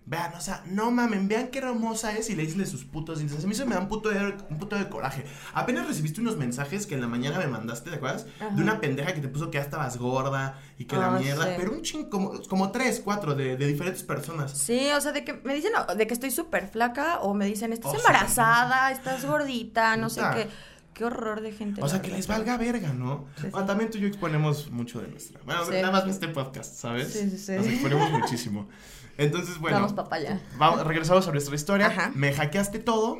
[0.07, 3.45] Vean, o sea, no mamen, vean qué hermosa es y le dicen sus putos dientes.
[3.45, 5.25] A mí se me da un puto, de, un puto de coraje.
[5.55, 8.27] Apenas recibiste unos mensajes que en la mañana me mandaste, ¿te acuerdas?
[8.41, 8.51] Ajá.
[8.55, 11.45] De una pendeja que te puso que ya estabas gorda y que la Ah, mierda.
[11.45, 11.51] sí.
[11.57, 14.51] Pero un ching, como, como tres, cuatro de, de diferentes personas.
[14.59, 17.73] Sí, o sea, de que me dicen de que estoy súper flaca o me dicen,
[17.73, 18.01] estás Oh, sí.
[18.05, 20.49] embarazada, estás gordita, no sé qué.
[20.93, 21.81] Qué horror de gente.
[21.83, 23.27] O sea, que les valga verga, ¿no?
[23.37, 23.49] Sí, sí.
[23.53, 25.41] Bueno, también tú y yo exponemos mucho de nuestra.
[25.45, 25.73] Bueno, Sí.
[25.75, 27.13] nada más este podcast, ¿sabes?
[27.13, 27.53] Sí, sí, sí.
[27.53, 28.69] Nos exponemos muchísimo.
[29.25, 29.77] Entonces, bueno.
[29.77, 30.41] Damos papaya.
[30.59, 31.87] Vamos, regresamos sobre nuestra historia.
[31.89, 32.13] Ajá.
[32.15, 33.19] Me hackeaste todo.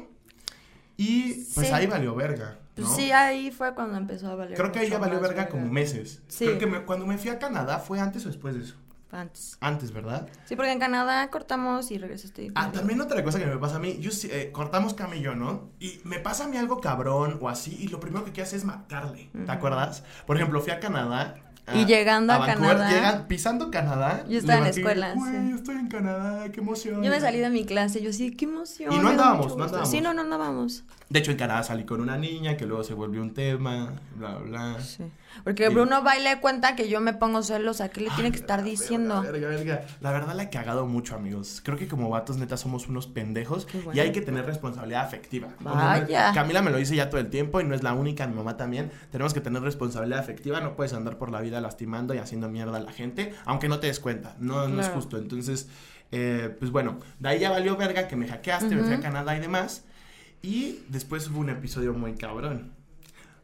[0.97, 1.73] Y pues Sí.
[1.73, 2.59] ahí valió verga.
[2.77, 2.85] ¿no?
[2.87, 4.57] Pues sí, ahí fue cuando empezó a valer.
[4.57, 6.23] Creo que ahí ya valió más verga como meses.
[6.29, 6.45] Sí.
[6.47, 8.75] Creo que me- cuando me fui a Canadá fue antes o después de eso.
[9.13, 9.57] Antes.
[9.61, 10.29] Antes, ¿verdad?
[10.45, 12.53] Sí, porque en Canadá cortamos y regresaste.
[12.55, 15.35] Ah, también otra cosa que me pasa a mí, yo eh, cortamos Cami y yo,
[15.35, 15.71] ¿no?
[15.81, 18.61] Y me pasa a mí algo cabrón o así, y lo primero que quiero hacer
[18.61, 19.51] es marcarle, ¿te Ujú.
[19.51, 20.05] acuerdas?
[20.29, 21.35] Por ejemplo, fui a Canadá
[21.75, 22.91] Y llegando a Vancouver, Canadá.
[22.91, 24.25] llegan- pisando Canadá.
[24.29, 25.51] Yo estaba en la escuela, Güey, sí.
[25.51, 27.03] yo estoy en Canadá, qué emoción.
[27.03, 28.93] Yo me salí de mi clase, yo sí, qué emoción.
[28.93, 29.91] Y no andábamos, no andábamos.
[29.91, 30.85] Sí, no, no andábamos.
[31.09, 34.37] De hecho, en Canadá salí con una niña que luego se volvió un tema, bla,
[34.39, 34.81] bla, bla.
[34.81, 35.05] Sí.
[35.45, 35.75] Porque Sí.
[35.75, 38.39] Bruno va y le cuenta que yo me pongo celos, ¿a qué le tiene que
[38.39, 39.23] estar diciendo?
[39.23, 39.87] verga, verga.
[40.01, 41.61] La verdad la he cagado mucho, amigos.
[41.65, 43.93] Creo que como vatos neta somos unos pendejos bueno.
[43.95, 45.49] y hay que tener responsabilidad afectiva.
[45.61, 46.33] Vaya.
[46.35, 48.57] Camila me lo dice ya todo el tiempo y no es la única, mi mamá
[48.57, 48.91] también.
[49.11, 52.77] Tenemos que tener responsabilidad afectiva, no puedes andar por la vida lastimando y haciendo mierda
[52.77, 54.37] a la gente, aunque no te des cuenta.
[54.39, 55.17] No, no es justo.
[55.19, 55.69] Entonces,
[56.13, 59.01] eh, pues bueno, de ahí ya valió verga que me hackeaste, me fui a.
[59.01, 59.85] Canadá y demás.
[60.43, 62.73] Y después hubo un episodio muy cabrón.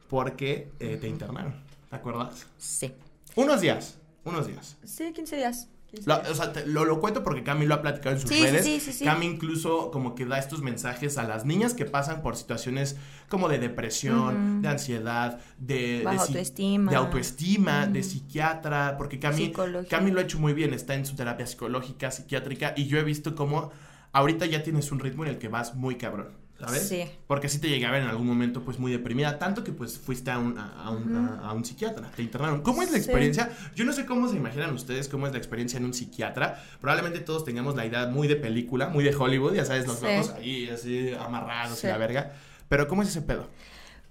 [0.09, 1.66] Porque eh, te internaron.
[1.91, 2.47] ¿Te acuerdas?
[2.59, 2.93] Sí.
[3.35, 3.99] Unos días.
[4.25, 4.77] Unos días.
[4.85, 5.69] Sí, 15 días.
[5.91, 6.31] 15 Lo, días.
[6.31, 8.43] o sea, te- lo, lo cuento porque Cami lo ha platicado en sus Sí, sí,
[8.45, 8.65] redes.
[8.65, 9.05] sí, sí, sí.
[9.05, 12.97] Cami incluso como que da estos mensajes a las niñas que pasan por situaciones
[13.29, 16.91] como de depresión, de ansiedad, de, Baja de si- autoestima.
[16.91, 19.53] de autoestima, de psiquiatra, porque Cami.
[19.89, 23.05] Cami lo ha hecho muy bien, está en su terapia psicológica, psiquiátrica, y yo he
[23.05, 23.71] visto cómo
[24.13, 26.31] ahorita ya tienes un ritmo en el que vas muy cabrón.
[26.59, 26.89] ¿Sabes?
[26.89, 27.05] Sí.
[27.27, 29.99] Porque sí te llegué a ver en algún momento pues muy deprimida, tanto que pues
[29.99, 32.63] fuiste a un, a, a un, a- a un psiquiatra, te internaron.
[32.63, 33.05] ¿Cómo es la Sí.
[33.05, 33.51] experiencia?
[33.75, 36.63] Yo no sé cómo se imaginan ustedes cómo es la experiencia en un psiquiatra.
[36.81, 40.07] Probablemente todos tengamos la idea muy de película, muy de Hollywood, ya sabes, nos Sí.
[40.07, 42.33] vamos ahí así amarrados y la verga.
[42.71, 43.49] Pero ¿cómo es ese pedo?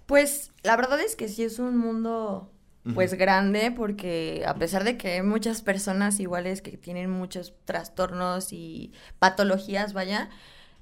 [0.06, 2.52] Pues la verdad es que sí es un mundo
[2.94, 8.54] pues grande porque a pesar de que hay muchas personas iguales que tienen muchos trastornos
[8.54, 10.30] y patologías, vaya,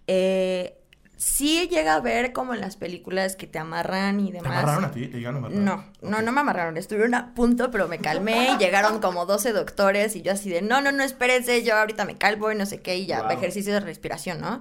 [0.08, 0.78] eh,
[1.18, 4.52] sí llega a ver como en las películas que te amarran y ¿Te demás.
[4.52, 5.08] amarraron a ti?
[5.08, 5.58] ¿Te llegaron a amarrar?
[5.60, 9.54] No, no, no me amarraron, estuvieron a punto, pero me calmé y llegaron como 12
[9.54, 12.66] doctores y yo así de, no, no, no, espérense, yo ahorita me calvo y no
[12.66, 13.32] sé qué y ya, Wow.
[13.32, 14.60] ejercicio de respiración, ¿no?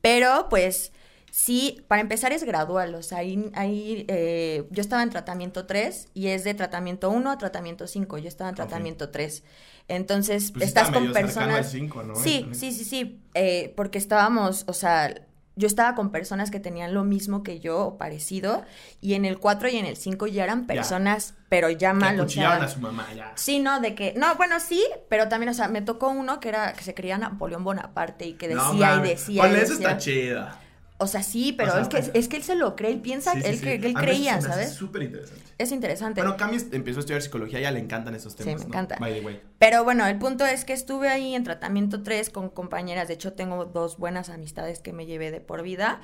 [0.00, 0.92] Pero pues
[1.32, 6.08] sí, para empezar es gradual, o sea, ahí, ahí, eh, yo estaba en tratamiento 3
[6.14, 9.42] y es de tratamiento 1 a tratamiento 5, yo estaba en tratamiento 3.
[9.88, 12.22] Entonces, Pues estás está con medio cercano al personas...
[12.22, 15.14] Sí, sí, sí, sí, eh, porque estábamos, o sea,
[15.56, 18.62] yo estaba con personas que tenían lo mismo que yo o parecido
[19.00, 22.28] y en el 4 y en el 5 ya eran personas, pero ya mal, o
[22.28, 23.32] sea, a su mamá ya.
[23.36, 26.50] Sí, no, de que, no, bueno, sí, pero también, o sea, me tocó uno que
[26.50, 29.08] era, que se creía Napoleón Bonaparte y que No decía y mames.
[29.10, 29.42] decía.
[29.42, 29.88] Ponle, y eso decía.
[29.88, 30.60] está chida.
[30.98, 33.00] O sea, sí, pero O sea, es, que, es que él se lo cree, él
[33.00, 33.94] piensa, Sí, sí, él, sí.
[33.94, 34.72] creía, me ¿sabes?
[34.72, 35.42] súper interesante.
[35.58, 36.22] Es interesante.
[36.22, 38.60] Bueno, Cami empezó a estudiar psicología, ya le encantan esos Sí, temas.
[38.60, 38.68] me ¿no?
[38.68, 38.96] encanta.
[38.98, 39.40] By the way.
[39.58, 43.34] Pero bueno, el punto es que estuve ahí en tratamiento 3 con compañeras, de hecho
[43.34, 46.00] tengo dos buenas amistades que me llevé de por vida.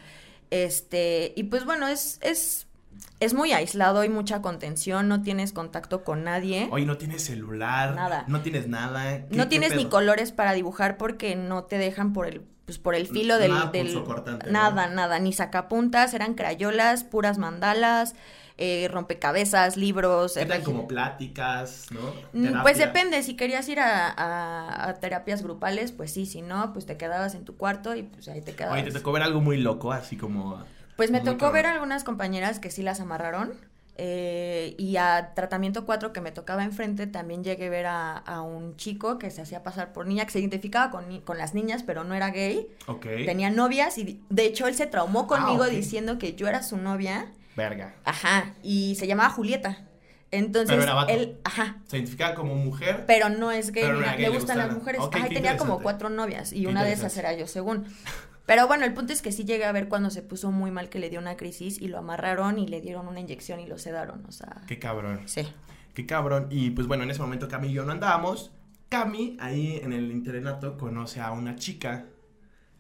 [0.51, 2.67] Este, y pues bueno, es, es,
[3.21, 6.69] es muy aislado, hay mucha contención, no tienes contacto con nadie.
[6.71, 7.95] Oye, no tienes celular.
[7.95, 8.25] Nada.
[8.29, 9.27] No tienes nada.
[9.27, 12.95] ¿Qué- no tienes ni colores para dibujar porque no te dejan por el pues por
[12.95, 14.53] el filo del, Nada del- punzocortante, ¿no?
[14.53, 18.15] nada nada ni sacapuntas eran crayolas puras mandalas
[18.57, 22.01] eh, rompecabezas libros ¿Qué tal regi- como pláticas, no?
[22.33, 26.73] Mm, Pues depende, si querías ir a, a- a terapias grupales, pues sí, si no,
[26.73, 28.81] pues te quedabas en tu cuarto y pues ahí te quedabas.
[28.81, 30.63] Oye, te tocó ver algo muy loco, así como.
[30.97, 31.53] Pues me tocó cabrón.
[31.55, 33.53] ver algunas compañeras que sí las amarraron.
[33.97, 38.41] Eh, y a tratamiento 4 que me tocaba enfrente también llegué a ver a, a
[38.41, 41.83] un chico que se hacía pasar por niña, que se identificaba con, con las niñas,
[41.83, 42.69] pero no era gay.
[42.87, 43.07] Ok.
[43.27, 45.73] Tenía novias y de hecho él se traumó conmigo Ah, ok.
[45.73, 47.33] diciendo que yo era su novia.
[47.57, 47.95] Verga.
[48.05, 49.79] Ajá, y se llamaba Julieta.
[50.31, 51.13] Entonces Pero era vato.
[51.13, 53.05] él, ajá, Se identificaba como mujer.
[53.07, 55.03] pero no es gay, no le gustan las mujeres.
[55.03, 57.85] Ok, Ajá, tenía como cuatro novias y Qué una de esas era yo, según.
[58.47, 60.89] Pero bueno, el punto es que sí llegué a ver cuando se puso muy mal
[60.89, 63.79] que le dio una crisis y lo amarraron y le dieron una inyección y lo
[63.79, 65.23] sedaron, o sea, Qué cabrón.
[65.27, 65.47] sí.
[65.95, 66.47] Qué cabrón.
[66.51, 68.51] Y pues bueno, en ese momento Cami y yo no andábamos.
[68.89, 72.07] Cami, ahí en el internato, conoce a una chica,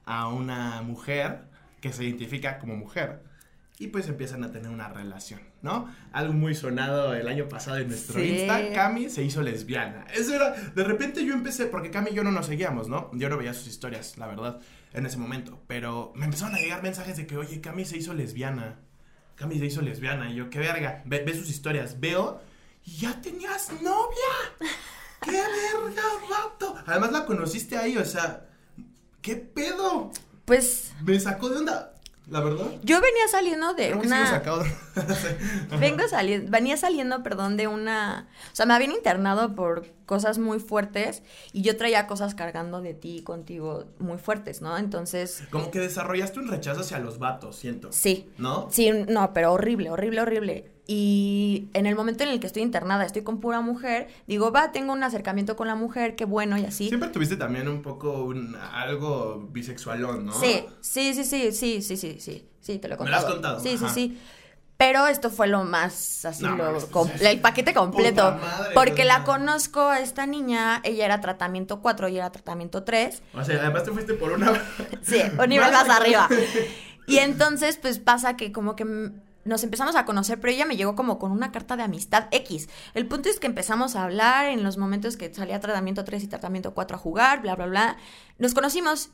[0.06, 1.42] a una mujer
[1.82, 3.22] que se identifica como mujer.
[3.78, 5.88] Y pues empiezan a tener una relación, ¿no?
[6.12, 8.38] Algo muy sonado el año pasado en nuestro Sí.
[8.40, 8.72] Insta.
[8.72, 10.06] Cami se hizo lesbiana.
[10.14, 10.52] Eso era.
[10.52, 13.10] De repente yo empecé, porque Cami y yo no nos seguíamos, ¿no?
[13.14, 14.60] Yo no veía sus historias, la verdad,
[14.92, 15.62] en ese momento.
[15.66, 18.80] Pero me empezaron a llegar mensajes de que, oye, Cami se hizo lesbiana.
[19.36, 20.30] Cami se hizo lesbiana.
[20.30, 21.02] Y yo, qué verga.
[21.06, 22.00] Ve, ve sus historias.
[22.00, 22.40] Veo.
[22.84, 24.32] y Ya tenías novia.
[25.22, 26.74] ¡Qué verga, vato!
[26.86, 28.48] Además la conociste ahí, o sea.
[29.20, 30.10] ¿Qué pedo?
[30.44, 31.91] Pues Me sacó de onda.
[32.28, 32.66] La verdad.
[32.82, 34.26] yo venía saliendo de Creo que una...
[34.30, 34.70] sacó de
[35.78, 40.60] Vengo saliendo, venía saliendo, perdón, de una, o sea, me habían internado por cosas muy
[40.60, 44.78] fuertes y yo traía cosas cargando de ti y contigo muy fuertes, ¿no?
[44.78, 47.90] Entonces, Como que desarrollaste un rechazo hacia los vatos, siento.
[47.92, 48.68] sí, ¿No?
[48.70, 50.70] sí, no, pero horrible, horrible, horrible.
[50.86, 54.72] Y en el momento en el que estoy internada, estoy con pura mujer, digo, va,
[54.72, 56.88] tengo un acercamiento con la mujer, qué bueno y así.
[56.88, 60.32] Siempre tuviste también un poco un, algo bisexualón, ¿no?
[60.32, 63.24] Sí, sí, sí, sí, sí, sí, sí, sí, sí, te lo he Me lo has
[63.24, 63.94] contado, Sí, sí, ajá.
[63.94, 64.18] sí.
[64.76, 66.76] Pero esto fue lo más, así, No, lo
[67.20, 68.32] el paquete completo.
[68.32, 69.24] madre, porque la no.
[69.26, 73.22] conozco a esta niña, ella era tratamiento 4 y era tratamiento 3.
[73.32, 74.50] O sea, además te fuiste por una.
[75.02, 76.28] Sí, un nivel más arriba.
[77.06, 79.12] Y entonces, pues pasa que como que
[79.44, 82.68] nos empezamos a conocer, pero ella me llegó como con una carta de amistad X.
[82.94, 86.28] El punto es que empezamos a hablar en los momentos que salía tratamiento 3 y
[86.28, 87.96] tratamiento 4 a jugar, bla, bla, bla.
[88.38, 89.10] Nos conocimos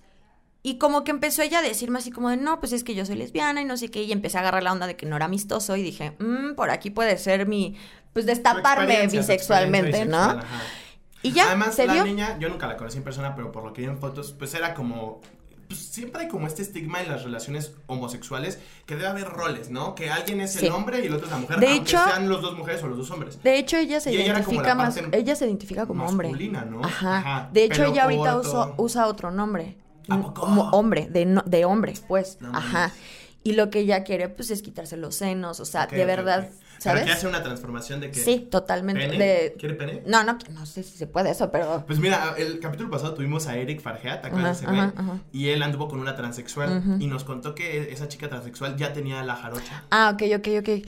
[0.63, 3.07] y como que empezó ella a decirme así como de, no, pues es que yo
[3.07, 5.17] soy lesbiana y no sé qué, y empecé a agarrar la onda de que no
[5.17, 7.77] era amistoso y dije, "Mm, por aquí puede ser mi,
[8.13, 10.19] pues destaparme bisexualmente, ¿no?
[10.35, 10.47] bisexual.
[11.23, 12.05] Y ya, Además, se la dio.
[12.05, 14.53] niña, yo nunca la conocí en persona, pero por lo que vi en fotos, pues
[14.55, 15.21] era como.
[15.69, 19.95] Pues siempre hay como este estigma en las relaciones homosexuales que debe haber roles, ¿no?
[19.95, 20.67] Que alguien es Sí.
[20.67, 22.83] el hombre y el otro es la mujer, De aunque hecho- sean los dos mujeres
[22.83, 23.43] o los dos hombres.
[23.43, 26.29] De hecho, ella se Y ella identifica la más, ella se identifica como hombre.
[26.29, 26.83] masculina, ¿no?
[26.83, 27.19] Ajá.
[27.19, 29.77] Ajá, De hecho, ella ahorita usa, usa otro nombre.
[30.09, 30.41] ¿A poco?
[30.41, 32.39] Como hombre, de, no- de hombre, pues.
[32.41, 32.93] No Ajá.
[33.45, 36.49] Y lo que ella quiere, pues, es quitarse los senos, o sea, de verdad,
[36.79, 37.05] ¿sabes?
[37.05, 38.21] que hace una transformación de que.
[38.21, 39.09] Sí, totalmente.
[39.09, 39.19] ¿Pene?
[39.25, 39.55] De...
[39.59, 40.03] ¿Quiere pene?
[40.07, 41.85] No, no, no sé si se puede eso, pero...
[41.87, 45.19] Pues mira, el capítulo pasado tuvimos a Eric Fargeat, ¿te acuerdas de ajá.
[45.33, 49.23] Y él anduvo con una transexual y nos contó que esa chica transexual ya tenía
[49.23, 49.85] la jarocha.
[49.91, 50.87] Ah, ok, ok, ok.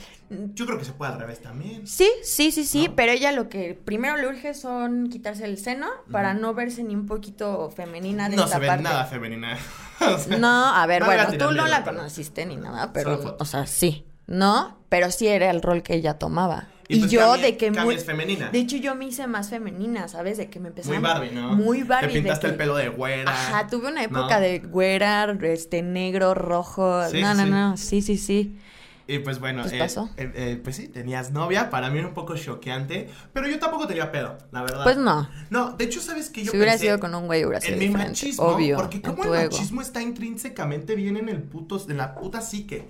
[0.55, 1.87] Yo creo que se puede al revés también.
[1.89, 2.95] Sí, sí, sí, sí, ¿No?
[2.95, 6.95] pero ella lo que primero le urge son quitarse el seno para no verse ni
[6.95, 8.83] un poquito femenina de No esta se ve parte.
[8.85, 9.59] nada femenina.
[10.01, 13.37] O sea, No, a ver, no bueno, tú no la pero- conociste ni nada, pero,
[13.39, 14.79] o sea, sí, ¿no?
[14.89, 16.69] Pero sí era el rol que ella tomaba.
[16.89, 17.97] Y Y, pues yo de que muy...
[17.99, 18.49] femenina.
[18.51, 20.39] De hecho, yo me hice más femenina, ¿sabes?
[20.39, 20.95] De que me empezaba...
[20.99, 21.55] Muy Barbie, ¿no?
[21.55, 22.09] Muy Barbie.
[22.09, 23.31] Te de pintaste que- el pelo de güera.
[23.31, 24.07] Ajá, tuve una ¿no?
[24.07, 27.07] época de güera, este, negro, rojo.
[27.09, 27.51] Sí, no, no, sí.
[27.51, 28.59] no, sí, sí, sí.
[29.07, 30.09] Y pues bueno, Pues eh, pasó.
[30.17, 31.69] eh, eh, pues sí, tenías novia.
[31.71, 33.09] Para mí era un poco choqueante.
[33.33, 34.83] Pero yo tampoco tenía pedo, la verdad.
[34.85, 35.29] Pues no.
[35.51, 36.45] No, de hecho, ¿sabes qué?
[36.45, 38.77] Yo si hubiera pensé sido con un güey, hubiera sido En mi machismo, obvio.
[38.77, 39.51] porque como el ego.
[39.53, 42.89] machismo está intrínsecamente bien en el puto, en la puta psique.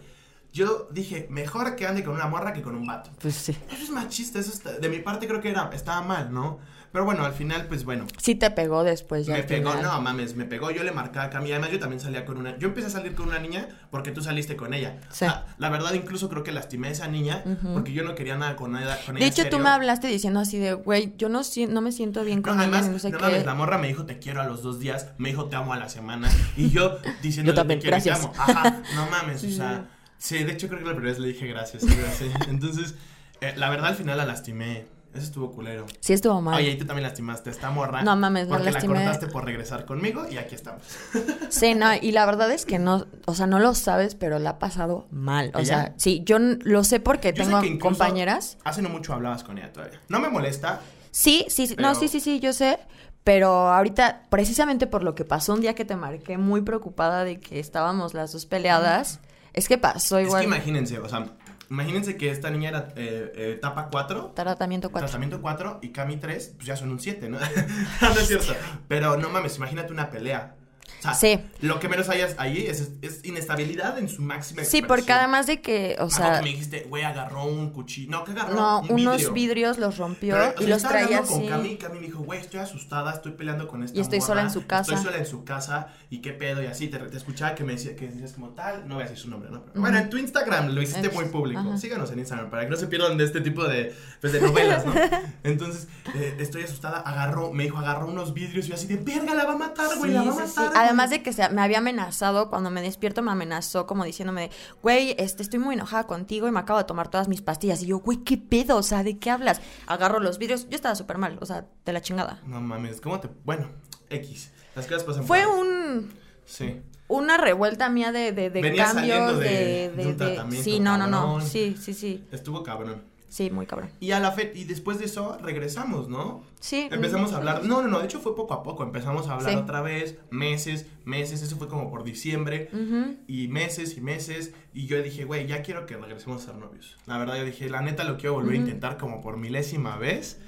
[0.52, 3.10] Yo dije, mejor que ande con una morra que con un vato.
[3.20, 3.56] Pues sí.
[3.72, 6.58] Eso es machista, eso está- de mi parte creo que era, estaba mal, ¿no?
[6.92, 8.04] Pero bueno, al final, pues bueno.
[8.16, 9.34] Sí te pegó después ya.
[9.36, 9.84] Me pegó, final.
[9.84, 12.58] no mames, me pegó, yo le marcaba a Cami, además yo también salía con una,
[12.58, 14.98] yo empecé a salir con una niña porque tú saliste con ella.
[15.08, 15.24] Sí.
[15.24, 17.74] Ah, la verdad incluso creo que lastimé a esa niña Ujú.
[17.74, 18.98] porque yo no quería nada con ella.
[19.06, 19.58] Con De ella hecho, tú serio.
[19.60, 22.62] me hablaste diciendo así de, güey, yo no, no me siento bien No, con ella,
[22.64, 23.24] además, no sé no qué.
[23.24, 25.72] mames, la morra me dijo te quiero a los dos días, me dijo te amo
[25.72, 28.24] a la semana, y yo diciendo Yo también, te quiero y te gracias.
[28.26, 28.34] amo.
[28.36, 29.88] Ajá, no mames, o sea,
[30.20, 32.30] sí, de hecho creo que la primera vez le dije gracias, gracias.
[32.48, 32.94] Entonces,
[33.40, 35.86] eh, la verdad al final la lastimé, eso estuvo culero.
[35.98, 36.54] Sí estuvo mal.
[36.54, 38.02] Oye, y tú también lastimaste esta morra.
[38.02, 38.94] No mames, porque lastimé.
[38.94, 40.82] la cortaste por regresar conmigo y aquí estamos.
[41.48, 44.50] Sí, no, y la verdad es que no, o sea, no lo sabes, pero la
[44.50, 45.50] ha pasado mal.
[45.54, 45.64] O ¿Ella?
[45.64, 48.56] sea, sí, yo lo sé porque Yo tengo compañeras.
[48.62, 49.98] Hace no mucho hablabas con ella todavía.
[50.08, 50.80] No me molesta.
[51.10, 52.78] Sí, sí, sí, Pero- no, sí, sí, sí, yo sé.
[53.24, 57.38] Pero ahorita, precisamente por lo que pasó un día que te marqué muy preocupada de
[57.40, 59.20] que estábamos las dos peleadas,
[59.52, 60.42] es que pasó igual.
[60.42, 61.26] Es que imagínense, o sea,
[61.70, 64.32] imagínense que esta niña era eh, eh, etapa 4.
[64.34, 65.08] Tratamiento 4.
[65.08, 67.38] Tratamiento 4 y Cami 3, pues ya son un 7, ¿no?
[67.38, 68.54] no es cierto.
[68.88, 70.56] Pero no mames, imagínate una pelea.
[70.98, 71.40] O sea, Sí.
[71.60, 75.18] lo que menos hayas ahí es, es inestabilidad en su máxima Sí, porque expresión.
[75.18, 78.10] además de que, o Algo sea, que me dijiste, güey, agarró un cuchillo.
[78.10, 79.32] No, que agarró no, un unos vidrio.
[79.32, 81.32] vidrios los rompió Pero, o sea, y los traía así.
[81.32, 84.42] con Cami, Cami me dijo, güey, estoy asustada, estoy peleando con esta Y estoy sola
[84.42, 84.92] en su casa.
[84.94, 87.72] Estoy sola en su casa, y qué pedo, y así, te, te escuchaba que me
[87.72, 89.62] decía, que decías como tal, no voy a decir su nombre, ¿no?
[89.64, 89.80] Pero.
[89.80, 92.86] Bueno, en tu Instagram lo hiciste muy público, síganos en Instagram para que no se
[92.88, 94.92] pierdan de este tipo de, pues, de novelas, ¿no?
[95.44, 99.34] Entonces, eh, estoy asustada, agarró, me dijo, agarró unos vidrios, y yo así de, verga,
[99.34, 100.48] la va a matar, güey, Sí, la va a matar.
[100.48, 100.78] sí.
[100.80, 100.88] Güey".
[100.88, 104.50] Además de que se, me había amenazado, cuando me despierto me amenazó como diciéndome,
[104.82, 107.82] güey, este, estoy muy enojada contigo y me acabo de tomar todas mis pastillas.
[107.82, 108.76] Y yo, güey, ¿qué pedo?
[108.76, 109.60] O sea, ¿de qué hablas?
[109.86, 112.40] Agarro los vidrios, yo estaba súper mal, o sea, de la chingada.
[112.46, 113.28] No mames, ¿cómo te...?
[113.44, 113.68] Bueno,
[114.10, 116.12] X, las cosas pasan Fue por- un...
[116.44, 116.80] Sí.
[117.08, 121.40] Una revuelta mía de, de, de Venía cambios, de- de, de Sí, no, no, no.
[121.40, 122.24] Sí, sí, sí.
[122.30, 123.02] Estuvo cabrón.
[123.30, 123.90] Sí, muy cabrón.
[124.00, 126.42] Y a la fe y después de eso regresamos, ¿no?
[126.58, 126.88] Sí.
[126.90, 127.64] Empezamos a hablar.
[127.64, 128.82] No, no, no, de hecho fue poco a poco.
[128.82, 129.56] Empezamos a hablar Sí.
[129.56, 131.40] otra vez, meses, meses.
[131.40, 132.68] Eso fue como por diciembre.
[132.72, 133.18] Ujú.
[133.28, 134.52] Y meses y meses.
[134.74, 136.98] Y yo dije, güey, ya quiero que regresemos a ser novios.
[137.06, 138.66] La verdad, yo dije, la neta lo quiero volver a Ujú.
[138.66, 140.40] intentar como por milésima vez.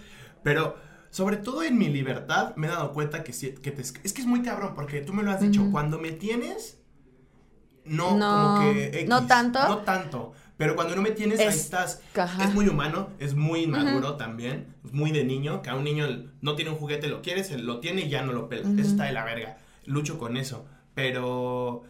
[0.42, 0.74] Pero,
[1.10, 4.20] sobre todo en mi libertad, me he dado cuenta que, sí- que te- es que
[4.22, 5.62] es muy cabrón, porque tú me lo has dicho.
[5.62, 5.70] Ujú.
[5.70, 6.80] Cuando me tienes,
[7.84, 8.86] no, No, como que.
[8.86, 9.58] X, ¿no tanto?
[9.68, 10.32] No tanto.
[10.62, 12.00] Pero cuando no me tienes, ahí Es- estás.
[12.40, 16.06] Es muy humano, es muy inmaduro también, es muy de niño, que a un niño
[16.40, 18.68] no tiene un juguete, lo quieres, él lo tiene y ya no lo pela.
[18.80, 19.58] Eso está de la verga.
[19.86, 20.64] Lucho con eso.
[20.94, 21.82] Pero,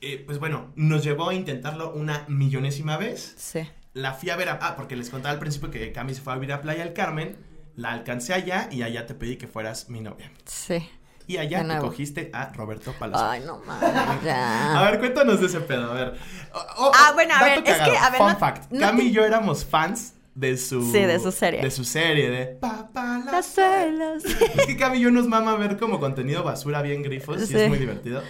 [0.00, 3.34] eh, pues bueno, nos llevó a intentarlo una millonésima vez.
[3.38, 3.60] Sí.
[3.94, 4.58] La fui a ver a...
[4.60, 6.94] Ah, porque les contaba al principio que Cami se fue a vivir a Playa del
[6.94, 7.36] Carmen.
[7.76, 10.32] La alcancé allá y allá te pedí que fueras mi novia.
[10.46, 10.84] Sí.
[11.28, 13.32] Y allá te cogiste a Roberto Palazuelos.
[13.32, 14.32] Ay, no mames.
[14.76, 16.14] A ver, cuéntanos de ese pedo, a ver.
[16.52, 19.24] Ah, bueno, a ver, es que, a ver, Fun no- fact, no Cami y yo
[19.24, 20.82] éramos fans de su...
[20.92, 21.62] Sí, de su serie.
[21.62, 24.22] De su serie, de Papá Las suelas.
[24.56, 27.56] Es que Cami y yo nos mama ver como contenido basura bien grifos y Sí.
[27.56, 28.22] es muy divertido.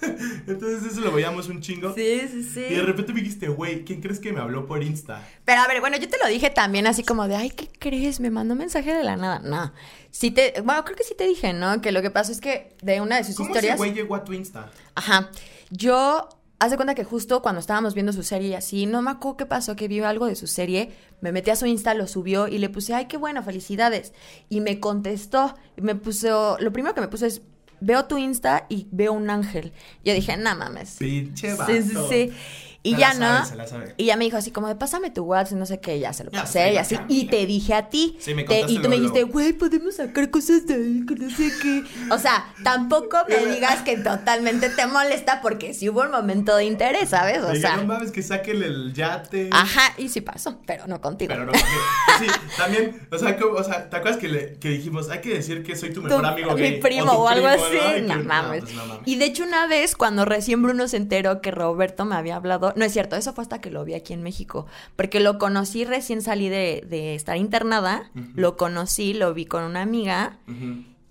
[0.46, 1.94] Entonces eso lo veíamos un chingo.
[1.94, 2.60] Sí, sí, sí.
[2.70, 5.26] Y de repente me dijiste, güey, ¿quién crees que me habló por Insta?
[5.44, 8.20] Pero a ver, bueno, yo te lo dije también así como de, ay, ¿qué crees?
[8.20, 9.40] Me mandó mensaje de la nada.
[9.40, 9.72] No.
[10.10, 11.80] Sí te, bueno, creo que sí te dije, ¿no?
[11.80, 13.76] Que lo que pasó es que de una de sus ¿Cómo historias.
[13.76, 14.70] güey llegó a tu Insta?
[14.94, 15.30] Ajá.
[15.70, 16.28] Yo,
[16.58, 19.36] haz de cuenta que justo cuando estábamos viendo su serie y así, no me acuerdo
[19.36, 22.48] qué pasó, que vio algo de su serie, me metí a su Insta, lo subió
[22.48, 24.12] y le puse, ay, qué bueno, felicidades.
[24.48, 27.42] Y me contestó, y me puso, lo primero que me puso es,
[27.80, 29.72] veo tu Insta y veo un ángel.
[30.04, 30.96] Yo dije, no mames.
[30.98, 31.72] Pinche vato.
[31.72, 32.32] Sí, sí, sí.
[32.84, 33.46] Y Se ya la sabe, no.
[33.46, 33.94] se la sabe.
[33.96, 36.12] Y ya me dijo así como de pásame tu WhatsApp y no sé qué, ya
[36.12, 36.94] se lo Ya, pasé pues, y así.
[36.94, 37.30] ya, Y ya.
[37.30, 38.16] te dije a ti.
[38.20, 41.28] Sí, me Te- y tú me dijiste, güey, podemos sacar cosas de ahí, que no
[41.28, 41.82] sé qué.
[42.14, 46.64] O sea, tampoco me digas que totalmente te molesta porque sí hubo un momento de
[46.66, 47.38] interés, ¿sabes?
[47.42, 49.50] O Oiga, sea, no mames, que saquen el yate.
[49.52, 51.30] ajá, y sí pasó, pero no contigo.
[51.32, 51.66] Pero no, porque-
[52.20, 52.26] sí,
[52.56, 55.64] también, o sea, como- o sea, ¿te acuerdas que, le, que dijimos, hay que decir
[55.64, 56.80] que soy tu mejor Tu- amigo mi gay?
[56.80, 58.02] primo tu o, algo primo, así.
[58.02, 58.60] No, mames.
[58.62, 59.02] pues no mames.
[59.06, 62.67] Y de hecho, una vez, cuando recién Bruno se enteró que Roberto me había hablado,
[62.76, 64.66] no es cierto, eso fue hasta que lo vi aquí en México,
[64.96, 69.82] porque lo conocí recién salí de, de estar internada, lo conocí, lo vi con una
[69.82, 70.38] amiga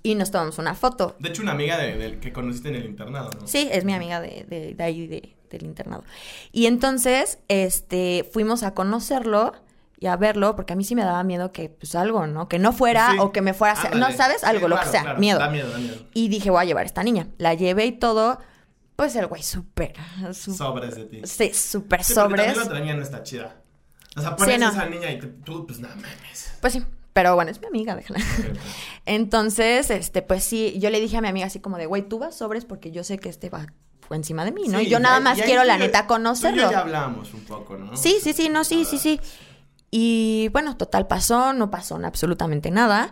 [0.04, 1.16] y nos tomamos una foto.
[1.20, 3.48] De hecho, una amiga de, del que conociste en el internado, ¿no?
[3.48, 6.04] Sí, es mi amiga de, ahí, de- del internado.
[6.52, 9.54] Y entonces, este, fuimos a conocerlo
[10.00, 12.48] y a verlo, porque a mí sí me daba miedo que, pues, algo, ¿no?
[12.48, 13.18] Que no fuera Sí.
[13.20, 15.20] o que me fuera a hacer, no sabes, Sí, algo, lo que sea, claro.
[15.20, 15.40] miedo.
[15.40, 15.96] Da miedo, da miedo.
[16.14, 17.28] Y dije, voy a llevar a esta niña.
[17.38, 18.40] La llevé y todo,
[18.98, 19.94] pues el güey súper,
[20.34, 21.22] Sobres de ti.
[21.24, 22.48] sí, súper Sí, sobres.
[22.48, 23.56] también la no está chida.
[24.18, 24.68] O sea, pones Sí, no.
[24.68, 26.52] a esa niña y tú- tú, pues, no mames.
[26.60, 26.84] Pues sí,
[27.14, 28.20] pero bueno, es mi amiga, déjala.
[29.06, 32.20] Entonces, este, pues sí, yo le dije a mi amiga así como de, güey, tú
[32.20, 33.68] vas sobres porque yo sé que este va
[34.10, 34.80] encima de mí, ¿no?
[34.80, 36.64] Sí, y yo nada más y quiero, la neta, tú y conocerlo.
[36.64, 37.96] yo ya hablábamos un poco, ¿no?
[37.98, 39.20] Sí, sí, sí, no, sí, sí, sí.
[39.92, 43.12] Y bueno, total pasó, no pasó absolutamente nada.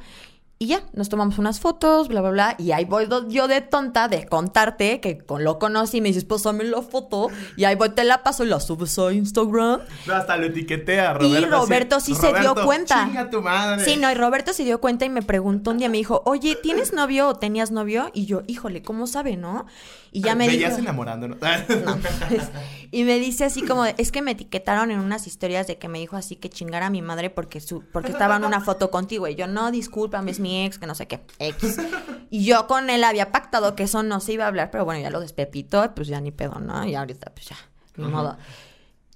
[0.57, 2.55] Y ya, nos tomamos unas fotos, bla, bla, bla.
[2.57, 6.23] Y ahí voy yo de tonta de contarte que con- lo conocí y me dices,
[6.23, 7.27] pásame la foto.
[7.57, 9.81] Y ahí voy, te la paso y la subes a Instagram.
[10.07, 11.47] No, hasta lo etiqueté a Roberto.
[11.47, 13.05] Y Roberto sí se dio "Roberto, cuenta".
[13.05, 13.83] Chinga tu madre.
[13.83, 16.55] Sí, no, y Roberto se dio cuenta y me preguntó un día, me dijo, oye,
[16.63, 18.09] ¿tienes novio o tenías novio?
[18.13, 19.65] Y yo, híjole, ¿cómo sabe, no?
[20.13, 20.83] Y ya me Veías dijo...
[20.83, 21.37] enamorándonos.
[21.41, 21.97] No,
[22.29, 22.43] pues,
[22.91, 25.99] y me dice así como, es que me etiquetaron en unas historias de que me
[25.99, 29.27] dijo así que chingara a mi madre porque su, porque estaba en una foto contigo.
[29.27, 31.77] Y yo, no, discúlpame, es mi ex, que no sé qué, X.
[32.31, 34.99] Y yo con él había pactado que eso no se iba a hablar, pero bueno,
[34.99, 36.83] ya lo despepito, pues ya ni pedo, ¿no?
[36.85, 37.55] Y ahorita, pues ya,
[37.97, 38.35] ni modo.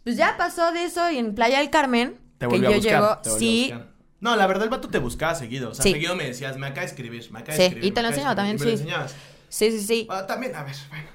[0.03, 3.73] Pues ya pasó de eso y en Playa del Carmen, Te que yo llego, sí.
[4.21, 5.71] No, la verdad el vato te buscaba seguido.
[5.71, 5.91] O sea, Sí.
[5.93, 7.89] seguido me decías, me acaba de escribir, me acaba Sí, de escribir.
[7.89, 8.83] y te lo enseñaba escribir", también, y me lo sí.
[8.83, 9.15] enseñabas.
[9.49, 10.07] sí, sí, sí.
[10.09, 11.09] Ah, también, a ver, bueno.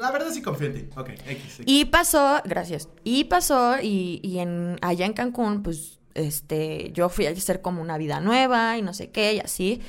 [0.00, 0.88] La verdad sí confío en ti.
[0.96, 1.26] Ok, X.
[1.26, 1.60] X.
[1.66, 2.88] Y pasó, gracias.
[3.04, 7.82] Y pasó, y, y en, allá en Cancún, pues, este, yo fui a hacer como
[7.82, 9.80] una vida nueva y no sé qué, y así.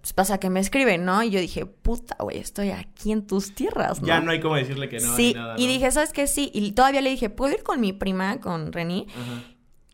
[0.00, 1.22] Pues pasa que me escriben, ¿no?
[1.24, 4.06] Y yo dije, puta, güey, estoy aquí en tus tierras, ¿no?
[4.06, 5.16] Ya no hay como decirle que no.
[5.16, 6.28] sí, nada, y dije, ¿sabes qué?
[6.28, 9.08] Sí, y todavía le dije, ¿puedo ir con mi prima, con Reni?
[9.10, 9.42] Ajá.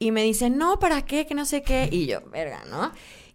[0.03, 1.26] Y me dice, no, ¿para qué?
[1.26, 1.89] Que no sé qué.
[1.91, 2.91] Y yo, verga, ¿no?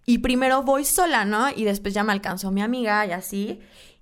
[0.06, 1.48] Y primero voy sola, ¿no?
[1.50, 3.60] Y después ya me alcanzó mi amiga y así.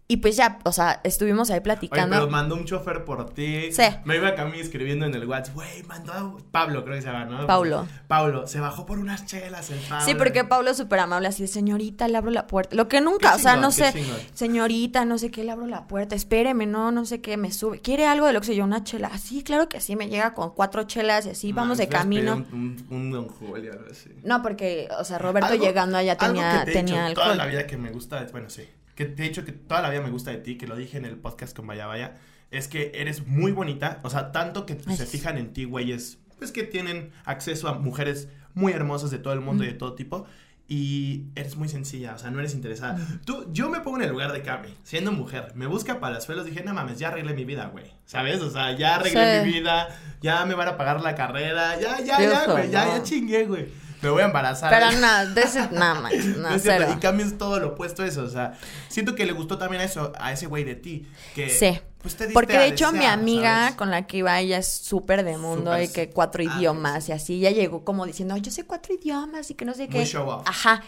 [0.07, 2.15] Y pues ya, o sea, estuvimos ahí Oye, platicando.
[2.15, 3.71] pero mandó un chofer por ti.
[3.71, 3.81] Sí.
[4.03, 7.07] Me iba a Cami escribiendo en el WhatsApp, güey, mandó a Pablo, creo que se
[7.07, 7.47] llama, ¿no?
[7.47, 7.87] Paulo.
[8.07, 10.05] Paulo, se bajó por unas chelas el Pablo.
[10.05, 12.75] Sí, porque Pablo es súper amable, así de señorita, le abro la puerta.
[12.75, 13.93] Lo que nunca, o sea, no sé,
[14.35, 17.79] señorita, no sé qué, le abro la puerta, espéreme, no, no sé qué, me sube.
[17.81, 18.63] ¿Quiere algo de lo que sé yo?
[18.63, 19.09] Una chela.
[19.11, 22.35] Así, claro que sí, me llega con cuatro chelas y así, vamos de camino.
[22.51, 24.09] Un, un, un Don Julio, algo así.
[24.23, 27.15] No, porque, o sea, Roberto Algo- llegando allá algo tenía, que te he tenía dicho
[27.15, 27.37] Toda alcohol.
[27.37, 28.67] la vida que me gusta, bueno, sí.
[28.95, 30.97] Que te he dicho que toda la vida me gusta de ti, que lo dije
[30.97, 32.15] en el podcast con Vaya Vaya,
[32.51, 33.99] es que eres muy bonita.
[34.03, 37.73] O sea, tanto que Ay, se fijan en ti, güeyes, pues que tienen acceso a
[37.73, 40.25] mujeres muy hermosas de todo el mundo y de todo tipo.
[40.67, 42.97] Y eres muy sencilla, o sea, no eres interesada.
[43.23, 45.51] Tú, yo me pongo en el lugar de Cami, siendo mujer.
[45.53, 47.85] Me busca palazuelos, dije, no mames, ya arreglé mi vida, güey.
[48.05, 48.41] ¿Sabes?
[48.41, 49.45] O sea, ya arreglé Sí.
[49.45, 49.89] mi vida,
[50.21, 52.97] ya me van a pagar la carrera, ya, ya, ya, güey, ya, no.
[52.97, 53.67] ya chingué, güey.
[54.05, 54.69] Me voy a embarazar.
[54.71, 56.87] Pero no, de ese, nada más, no, No cero.
[56.95, 58.23] Y Cami es todo lo opuesto a eso.
[58.23, 58.53] O sea,
[58.87, 61.07] siento que le gustó también a eso, a ese güey de ti.
[61.33, 61.79] Que, Sí.
[62.01, 63.75] pues, te diste Porque de hecho mi amiga ¿sabes?
[63.75, 67.11] con la que iba ella es súper de mundo y que cuatro ah, idiomas y
[67.13, 67.39] así.
[67.39, 69.97] Ya llegó como diciendo, "Ay, yo sé cuatro idiomas y que no sé qué.
[69.97, 70.43] Muy show off.
[70.45, 70.83] Ajá.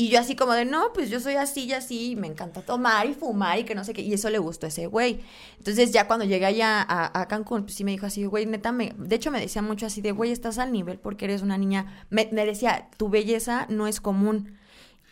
[0.00, 2.62] Y yo así como de, no, pues yo soy así y así, y me encanta
[2.62, 4.00] tomar y fumar y que no sé qué.
[4.00, 5.18] Y eso le gustó a ese güey.
[5.56, 8.70] Entonces ya cuando llegué allá a, a Cancún, pues sí me dijo así, güey, neta,
[8.70, 8.94] me...
[8.96, 12.06] de hecho me decía mucho así de, güey, estás al nivel porque eres una niña.
[12.10, 14.56] Me, me decía, tu belleza no es común.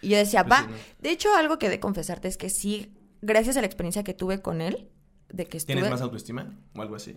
[0.03, 0.65] Y yo decía, Pues va.
[0.67, 0.77] sí, ¿no?
[1.01, 4.41] De hecho, algo que de confesarte es que sí, gracias a la experiencia que tuve
[4.41, 4.89] con él,
[5.33, 5.75] de que estuve...
[5.75, 7.17] ¿Tienes más autoestima o algo así?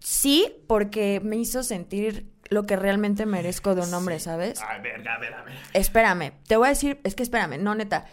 [0.00, 4.60] Sí, porque me hizo sentir lo que realmente merezco de un hombre, ¿sabes?
[4.66, 5.54] Ay, verga, a ver, a ver.
[5.72, 8.06] Espérame, te voy a decir, es que espérame, no, neta.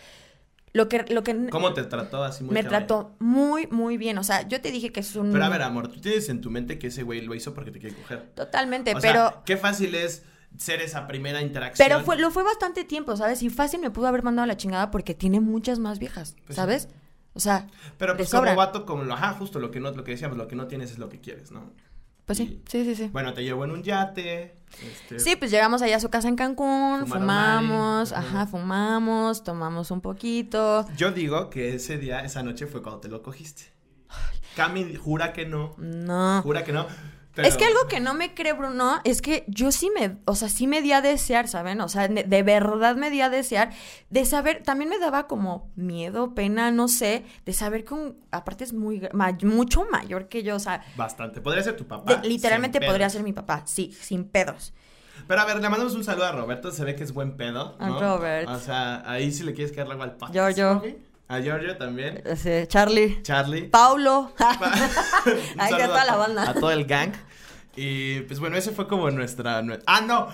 [0.74, 4.18] Lo que, lo que ¿Cómo te trató así muy me trató muy, muy bien.
[4.18, 5.32] O sea, yo te dije que es un...
[5.32, 7.70] Pero a ver, amor, tú tienes en tu mente que ese güey lo hizo porque
[7.70, 8.32] te quiere coger.
[8.34, 9.30] Totalmente, O pero...
[9.30, 10.24] sea, qué fácil es
[10.58, 11.88] ser esa primera interacción.
[11.88, 13.44] Pero fue, lo fue bastante tiempo, ¿sabes?
[13.44, 16.48] Y fácil me pudo haber mandado a la chingada porque tiene muchas más viejas, Pues
[16.50, 16.54] sí.
[16.56, 16.90] ¿sabes?
[17.36, 17.68] O sea,
[18.00, 20.48] Pero pues como vato, como lo, ajá, justo lo que no, lo que decíamos, lo
[20.48, 21.72] que no tienes es lo que quieres, ¿no?
[22.26, 23.10] Pues sí, sí, sí, sí.
[23.12, 24.56] Bueno, te llevo en un yate.
[24.82, 28.48] Este, Sí, pues llegamos allá a su casa en Cancún, fumamos, ahí, ajá.
[28.48, 30.86] fumamos, tomamos un poquito.
[30.98, 33.72] Yo digo que ese día, esa noche fue cuando te lo cogiste.
[34.56, 36.42] Cami jura que no, No.
[36.44, 36.88] jura que no.
[37.36, 40.36] Pero- Es que algo que no me cree Bruno es que yo sí me, o
[40.36, 41.82] sea, sí me di a desear, ¿saben?
[41.82, 43.72] O sea, de verdad me di a desear
[44.10, 48.64] de saber, también me daba como miedo, pena, no sé, de saber que un, aparte
[48.64, 49.08] es muy,
[49.44, 51.42] mucho mayor que yo, o sea, Bastante.
[51.42, 52.16] Podría ser tu papá.
[52.18, 54.74] de- literalmente podría ser mi papá, sí, sin pedos.
[55.28, 56.72] Pero a ver, le mandamos un saludo a Roberto.
[56.72, 57.78] Se ve que es buen pedo.
[57.80, 58.00] A ¿no?
[58.00, 58.50] Robert.
[58.50, 60.18] O sea, ahí si le quieres caer algo al.
[60.32, 60.72] Giorgio.
[60.78, 60.86] ¿ok?
[61.34, 62.22] A Giorgio también.
[62.26, 63.22] Ese, Charlie.
[63.24, 63.64] Charlie.
[63.64, 64.32] Paulo.
[65.58, 66.50] Ahí queda toda la banda.
[66.50, 67.12] A todo el gang.
[67.76, 69.62] Y pues bueno, ese fue como nuestra.
[69.62, 70.28] nue- Ah, no.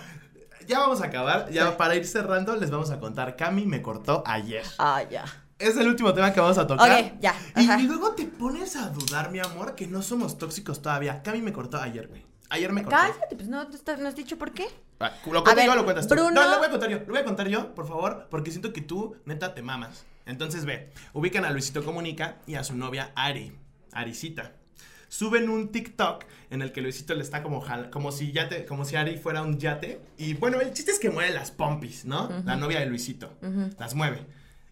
[0.67, 1.49] Ya vamos a acabar.
[1.51, 1.73] Ya Sí.
[1.77, 3.35] para ir cerrando, les vamos a contar.
[3.35, 4.63] Cami me cortó ayer.
[4.77, 5.25] Ah, ya.
[5.57, 6.89] Es el último tema que vamos a tocar.
[6.89, 7.79] Ok, ya, Y, ajá.
[7.79, 11.21] y luego te pones a dudar, mi amor, que no somos tóxicos todavía.
[11.21, 12.25] Cami me cortó ayer, güey.
[12.49, 12.97] Ayer me cortó.
[12.97, 13.65] Cállate, pues no,
[13.99, 14.67] no has dicho por qué.
[14.99, 16.15] Ah, Lo cuento yo lo cuentas tú.
[16.15, 16.99] Bruno- No, lo voy a contar yo.
[16.99, 20.05] Lo voy a contar yo, por favor, porque siento que tú, neta, te mamas.
[20.29, 23.51] Entonces ve, ubican a Luisito Comunica y a su novia Ari,
[23.91, 24.53] Arisita.
[25.07, 28.95] Suben un TikTok en el que Luisito le está como como si yate, como si
[28.95, 29.99] Ari fuera un yate.
[30.17, 32.29] Y bueno, el chiste es que mueve las pompis, ¿no?
[32.45, 33.33] La novia de Luisito.
[33.79, 34.25] Las mueve.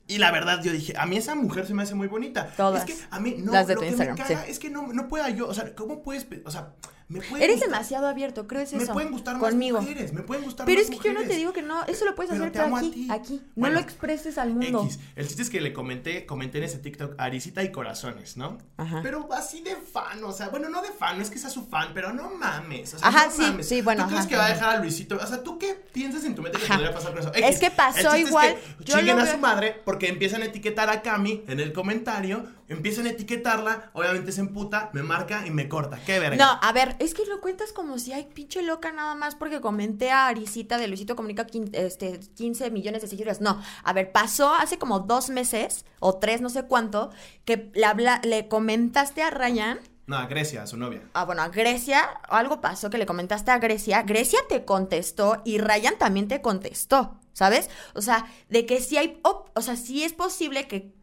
[0.07, 2.47] Y la verdad, yo dije, a mí esa mujer se me hace muy bonita.
[2.55, 2.87] Todas.
[2.87, 4.51] Es que a mí no, Las de lo tu que Instagram, me caga sí.
[4.51, 6.73] es que no, no pueda yo, o sea, ¿cómo puedes, o sea,
[7.09, 8.91] me Eres gustar- demasiado abierto, creo es me eso.
[8.93, 9.77] pueden gustar conmigo.
[9.77, 11.83] más mujeres, me pueden gustar Pero más es que yo no te digo que no,
[11.85, 13.41] eso lo puedes Pero hacer a aquí, aquí.
[13.55, 14.83] Bueno, no lo expreses al mundo.
[14.85, 14.99] X.
[15.15, 18.57] El chiste es que le comenté, comenté en ese TikTok Arisita y corazones, ¿no?
[18.75, 18.99] Ajá.
[19.03, 21.65] Pero así de fan, o sea, bueno, no de fan, no es que sea su
[21.67, 22.95] fan, pero no mames.
[22.95, 23.69] O sea, Ajá, no sí, mames.
[23.69, 25.15] sí, bueno, ¿Tú crees ajá, que va a dejar a Luisito?
[25.15, 26.75] O sea, ¿tú qué piensas en tu mente que Ajá.
[26.75, 27.31] podría pasar con eso?
[27.33, 30.89] Es que pasó El igual, que yo chinguen a su madre porque empiezan a etiquetar
[30.89, 35.69] a Cami en el comentario, empiezan a etiquetarla, obviamente se emputa, me marca y me
[35.69, 35.99] corta.
[36.05, 36.37] Qué verga.
[36.37, 39.61] No, a ver, es que lo cuentas como si hay pinche loca nada más porque
[39.61, 43.41] comenté a Arisita de Luisito Comunica este, 15 millones de seguidores.
[43.41, 47.11] No, a ver, pasó hace como dos meses o tres, no sé cuánto,
[47.45, 47.71] que
[48.23, 49.79] le, comentaste a Ryan.
[50.05, 51.01] No, a Grecia, a su novia.
[51.13, 55.57] Ah, bueno, a Grecia, algo pasó que le comentaste a Grecia, Grecia te contestó y
[55.57, 57.69] Ryan también te contestó, ¿sabes?
[57.93, 60.97] O sea, de que sí hay, o sea, sí es posible que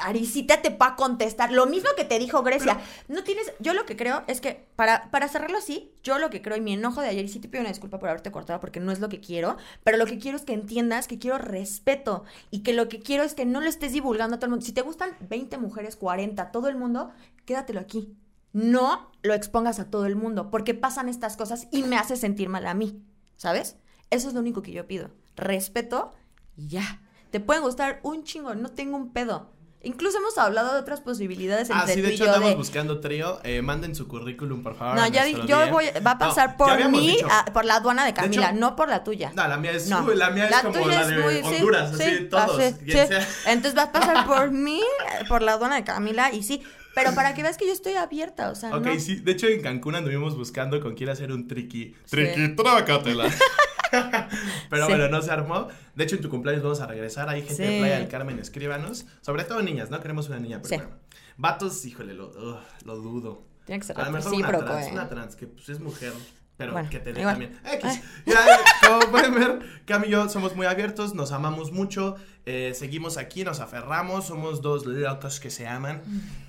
[0.00, 2.80] Arisita te pueda contestar lo mismo que te dijo Grecia.
[3.08, 6.42] no tienes, yo lo que creo es que, para, para cerrarlo así, yo lo que
[6.42, 8.60] creo y mi enojo de ayer, y sí te pido una disculpa por haberte cortado
[8.60, 11.38] porque no es lo que quiero, pero lo que quiero es que entiendas que quiero
[11.38, 14.50] respeto y que lo que quiero es que no lo estés divulgando a todo el
[14.50, 14.66] mundo.
[14.66, 17.10] Si te gustan 20 mujeres, 40, todo el mundo,
[17.44, 18.16] quédatelo aquí
[18.56, 22.48] no lo expongas a todo el mundo, porque pasan estas cosas y me hace sentir
[22.48, 23.02] mal a mí,
[23.36, 23.76] ¿sabes?
[24.08, 25.10] Eso es lo único que yo pido.
[25.36, 26.12] Respeto
[26.56, 27.02] y ya.
[27.30, 29.52] Te pueden gustar un chingo, no tengo un pedo.
[29.86, 32.50] Incluso hemos hablado de otras posibilidades entre Ah, sí, tú de y hecho yo andamos
[32.50, 32.56] de...
[32.56, 33.38] buscando trío.
[33.44, 34.96] Eh, manden su currículum, por favor.
[34.96, 35.70] No, ya di- nuestro yo DM.
[35.72, 38.58] voy, va a No, pasar ya por mí, a- por la aduana de Camila, hecho-
[38.60, 39.32] no por la tuya.
[39.34, 40.06] No, la mía es, No.
[40.12, 42.58] la mía es como tuya la es de muy- sí, Honduras, sí, así, todos.
[42.60, 42.98] así, sí.
[43.46, 44.82] Entonces vas a pasar por mí,
[45.28, 46.62] por la aduana de Camila y sí,
[46.94, 48.98] pero para que veas que yo estoy abierta, o sea, Ok, no.
[49.00, 49.16] sí.
[49.16, 51.94] De hecho, en Cancún anduvimos buscando con quién hacer un triqui.
[52.04, 52.10] Sí.
[52.10, 53.24] Triqui, trácatela.
[54.70, 54.92] Pero Sí.
[54.92, 55.68] bueno, no se armó.
[55.94, 57.28] De hecho, en tu cumpleaños vamos a regresar.
[57.28, 57.78] Hay gente de Sí.
[57.78, 59.06] Playa del Carmen, escríbanos.
[59.20, 60.00] Sobre todo niñas, ¿no?
[60.00, 60.96] Queremos una niña, pero bueno.
[61.36, 63.44] Vatos, híjole, lo, ugh, lo dudo.
[63.66, 64.90] Tiene que ser A lo mejor una trans, eh.
[64.92, 66.12] una trans, que pues es mujer,
[66.56, 67.34] pero Bueno, que tiene igual.
[67.34, 67.60] también.
[67.64, 67.84] X.
[67.84, 68.02] Ay.
[68.26, 72.16] Ya, como pueden ver, Cam y yo somos muy abiertos, nos amamos mucho,
[72.46, 76.02] eh, seguimos aquí, nos aferramos, somos dos locos que se aman.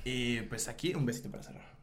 [0.06, 1.77] Y pues aquí, un besito para cerrar.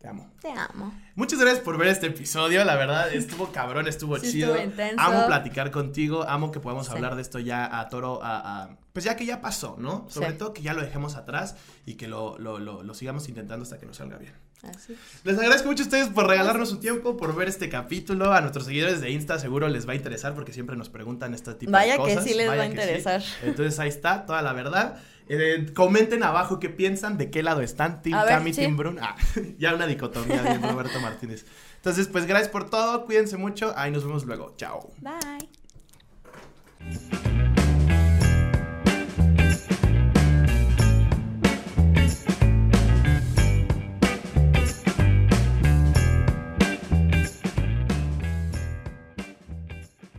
[0.00, 0.30] Te amo.
[0.40, 0.94] Te amo.
[1.14, 4.54] Muchas gracias por ver este episodio, la verdad estuvo cabrón, estuvo Sí, chido.
[4.56, 4.98] estuvo intenso.
[5.02, 6.92] Amo platicar contigo, amo que podamos Sí.
[6.92, 10.06] hablar de esto ya a toro, a, a- pues ya que ya pasó, ¿no?
[10.08, 10.38] Sobre Sí.
[10.38, 13.78] todo que ya lo dejemos atrás y que lo, lo, lo, lo sigamos intentando hasta
[13.78, 14.32] que nos salga bien.
[14.62, 14.96] Así.
[15.24, 18.32] Les agradezco mucho a ustedes por regalarnos su tiempo, por ver este capítulo.
[18.32, 21.54] A nuestros seguidores de Insta seguro les va a interesar porque siempre nos preguntan este
[21.54, 22.24] tipo Vaya de que cosas.
[22.24, 22.70] sí les va a que sí.
[22.70, 23.22] interesar.
[23.42, 24.98] Entonces ahí está, toda la verdad.
[25.32, 28.62] Eh, comenten abajo qué piensan, de qué lado están, Team Cami, sí.
[28.62, 28.98] Team Brun.
[29.00, 29.14] Ah,
[29.58, 31.46] ya una dicotomía de Roberto Martínez.
[31.76, 33.72] Entonces, pues gracias por todo, cuídense mucho.
[33.76, 34.54] Ahí nos vemos luego.
[34.56, 34.90] Chao.
[34.98, 35.48] Bye.